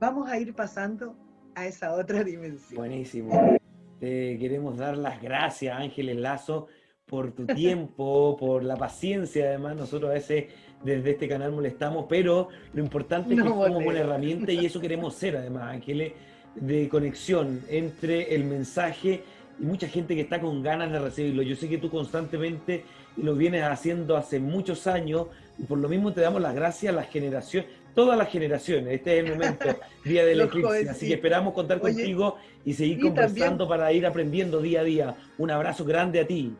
vamos 0.00 0.30
a 0.30 0.38
ir 0.38 0.54
pasando 0.54 1.16
a 1.54 1.66
esa 1.66 1.94
otra 1.94 2.24
dimensión. 2.24 2.76
Buenísimo. 2.76 3.58
Te 4.00 4.38
queremos 4.38 4.76
dar 4.76 4.96
las 4.96 5.20
gracias, 5.20 5.78
Ángeles 5.78 6.16
Lazo, 6.16 6.68
por 7.06 7.32
tu 7.32 7.46
tiempo, 7.46 8.36
por 8.38 8.64
la 8.64 8.76
paciencia. 8.76 9.46
Además, 9.46 9.76
nosotros 9.76 10.10
a 10.10 10.14
veces 10.14 10.46
desde 10.82 11.12
este 11.12 11.28
canal 11.28 11.52
molestamos, 11.52 12.06
pero 12.08 12.48
lo 12.72 12.82
importante 12.82 13.34
es 13.34 13.42
que 13.42 13.48
somos 13.48 13.68
una 13.68 14.00
herramienta 14.00 14.52
y 14.52 14.66
eso 14.66 14.80
queremos 14.80 15.14
ser, 15.14 15.36
además, 15.36 15.74
Ángeles, 15.74 16.12
de 16.54 16.88
conexión 16.88 17.60
entre 17.68 18.34
el 18.34 18.44
mensaje 18.44 19.22
y 19.58 19.64
mucha 19.64 19.88
gente 19.88 20.14
que 20.14 20.22
está 20.22 20.40
con 20.40 20.62
ganas 20.62 20.90
de 20.92 20.98
recibirlo. 20.98 21.42
Yo 21.42 21.56
sé 21.56 21.68
que 21.68 21.78
tú 21.78 21.90
constantemente 21.90 22.84
lo 23.16 23.34
vienes 23.34 23.62
haciendo 23.62 24.16
hace 24.16 24.40
muchos 24.40 24.86
años 24.86 25.26
y 25.58 25.64
por 25.64 25.78
lo 25.78 25.88
mismo 25.88 26.12
te 26.12 26.20
damos 26.20 26.42
las 26.42 26.54
gracias 26.54 26.92
a 26.92 26.96
las 26.96 27.08
generaciones, 27.08 27.70
todas 27.94 28.18
las 28.18 28.28
generaciones. 28.28 28.94
Este 28.94 29.18
es 29.18 29.24
el 29.24 29.32
momento, 29.32 29.64
día 30.04 30.24
del 30.24 30.40
eclipse. 30.40 30.88
Así 30.88 31.08
que 31.08 31.14
esperamos 31.14 31.54
contar 31.54 31.80
contigo 31.80 32.36
y 32.64 32.74
seguir 32.74 33.00
conversando 33.00 33.68
para 33.68 33.92
ir 33.92 34.06
aprendiendo 34.06 34.60
día 34.60 34.80
a 34.80 34.84
día. 34.84 35.14
Un 35.38 35.50
abrazo 35.50 35.84
grande 35.84 36.20
a 36.20 36.26
ti. 36.26 36.52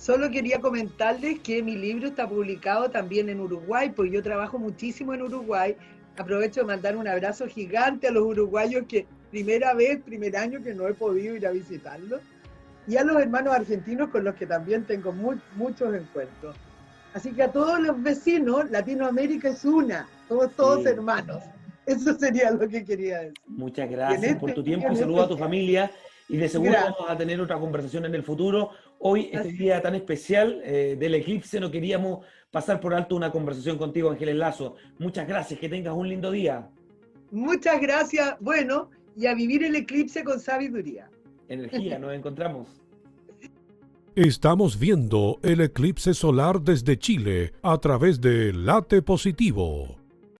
Solo 0.00 0.30
quería 0.30 0.62
comentarles 0.62 1.40
que 1.40 1.62
mi 1.62 1.76
libro 1.76 2.08
está 2.08 2.26
publicado 2.26 2.90
también 2.90 3.28
en 3.28 3.38
Uruguay, 3.38 3.92
porque 3.94 4.12
yo 4.12 4.22
trabajo 4.22 4.58
muchísimo 4.58 5.12
en 5.12 5.20
Uruguay. 5.20 5.76
Aprovecho 6.16 6.60
de 6.60 6.66
mandar 6.68 6.96
un 6.96 7.06
abrazo 7.06 7.46
gigante 7.46 8.08
a 8.08 8.10
los 8.10 8.22
uruguayos 8.22 8.86
que 8.88 9.06
primera 9.30 9.74
vez, 9.74 10.00
primer 10.02 10.38
año 10.38 10.62
que 10.62 10.72
no 10.72 10.88
he 10.88 10.94
podido 10.94 11.36
ir 11.36 11.46
a 11.46 11.50
visitarlos. 11.50 12.22
Y 12.88 12.96
a 12.96 13.04
los 13.04 13.20
hermanos 13.20 13.54
argentinos 13.54 14.08
con 14.08 14.24
los 14.24 14.36
que 14.36 14.46
también 14.46 14.84
tengo 14.84 15.12
muchos 15.12 15.94
encuentros. 15.94 16.56
Así 17.12 17.32
que 17.32 17.42
a 17.42 17.52
todos 17.52 17.78
los 17.78 18.02
vecinos, 18.02 18.70
Latinoamérica 18.70 19.50
es 19.50 19.66
una, 19.66 20.08
somos 20.26 20.50
todos 20.56 20.86
hermanos. 20.86 21.42
Eso 21.84 22.18
sería 22.18 22.50
lo 22.52 22.66
que 22.66 22.86
quería 22.86 23.18
decir. 23.18 23.34
Muchas 23.46 23.90
gracias 23.90 24.38
por 24.38 24.54
tu 24.54 24.64
tiempo 24.64 24.90
y 24.92 24.96
saludo 24.96 25.24
a 25.24 25.28
tu 25.28 25.36
familia. 25.36 25.90
Y 26.26 26.36
de 26.36 26.48
seguro 26.48 26.72
vamos 26.72 27.10
a 27.10 27.16
tener 27.18 27.40
otra 27.40 27.58
conversación 27.58 28.06
en 28.06 28.14
el 28.14 28.22
futuro. 28.22 28.70
Hoy, 29.02 29.30
este 29.32 29.52
día 29.52 29.80
tan 29.80 29.94
especial 29.94 30.60
eh, 30.62 30.94
del 30.98 31.14
eclipse, 31.14 31.58
no 31.58 31.70
queríamos 31.70 32.22
pasar 32.50 32.80
por 32.80 32.92
alto 32.92 33.16
una 33.16 33.32
conversación 33.32 33.78
contigo, 33.78 34.10
Ángeles 34.10 34.36
Lazo. 34.36 34.76
Muchas 34.98 35.26
gracias, 35.26 35.58
que 35.58 35.70
tengas 35.70 35.94
un 35.94 36.06
lindo 36.06 36.30
día. 36.30 36.68
Muchas 37.30 37.80
gracias. 37.80 38.36
Bueno, 38.40 38.90
y 39.16 39.24
a 39.24 39.34
vivir 39.34 39.64
el 39.64 39.74
eclipse 39.74 40.22
con 40.22 40.38
sabiduría. 40.38 41.08
Energía, 41.48 41.98
nos 41.98 42.12
encontramos. 42.12 42.68
Estamos 44.14 44.78
viendo 44.78 45.38
el 45.42 45.62
eclipse 45.62 46.12
solar 46.12 46.60
desde 46.60 46.98
Chile 46.98 47.54
a 47.62 47.78
través 47.78 48.20
de 48.20 48.52
Late 48.52 49.00
Positivo. 49.00 49.99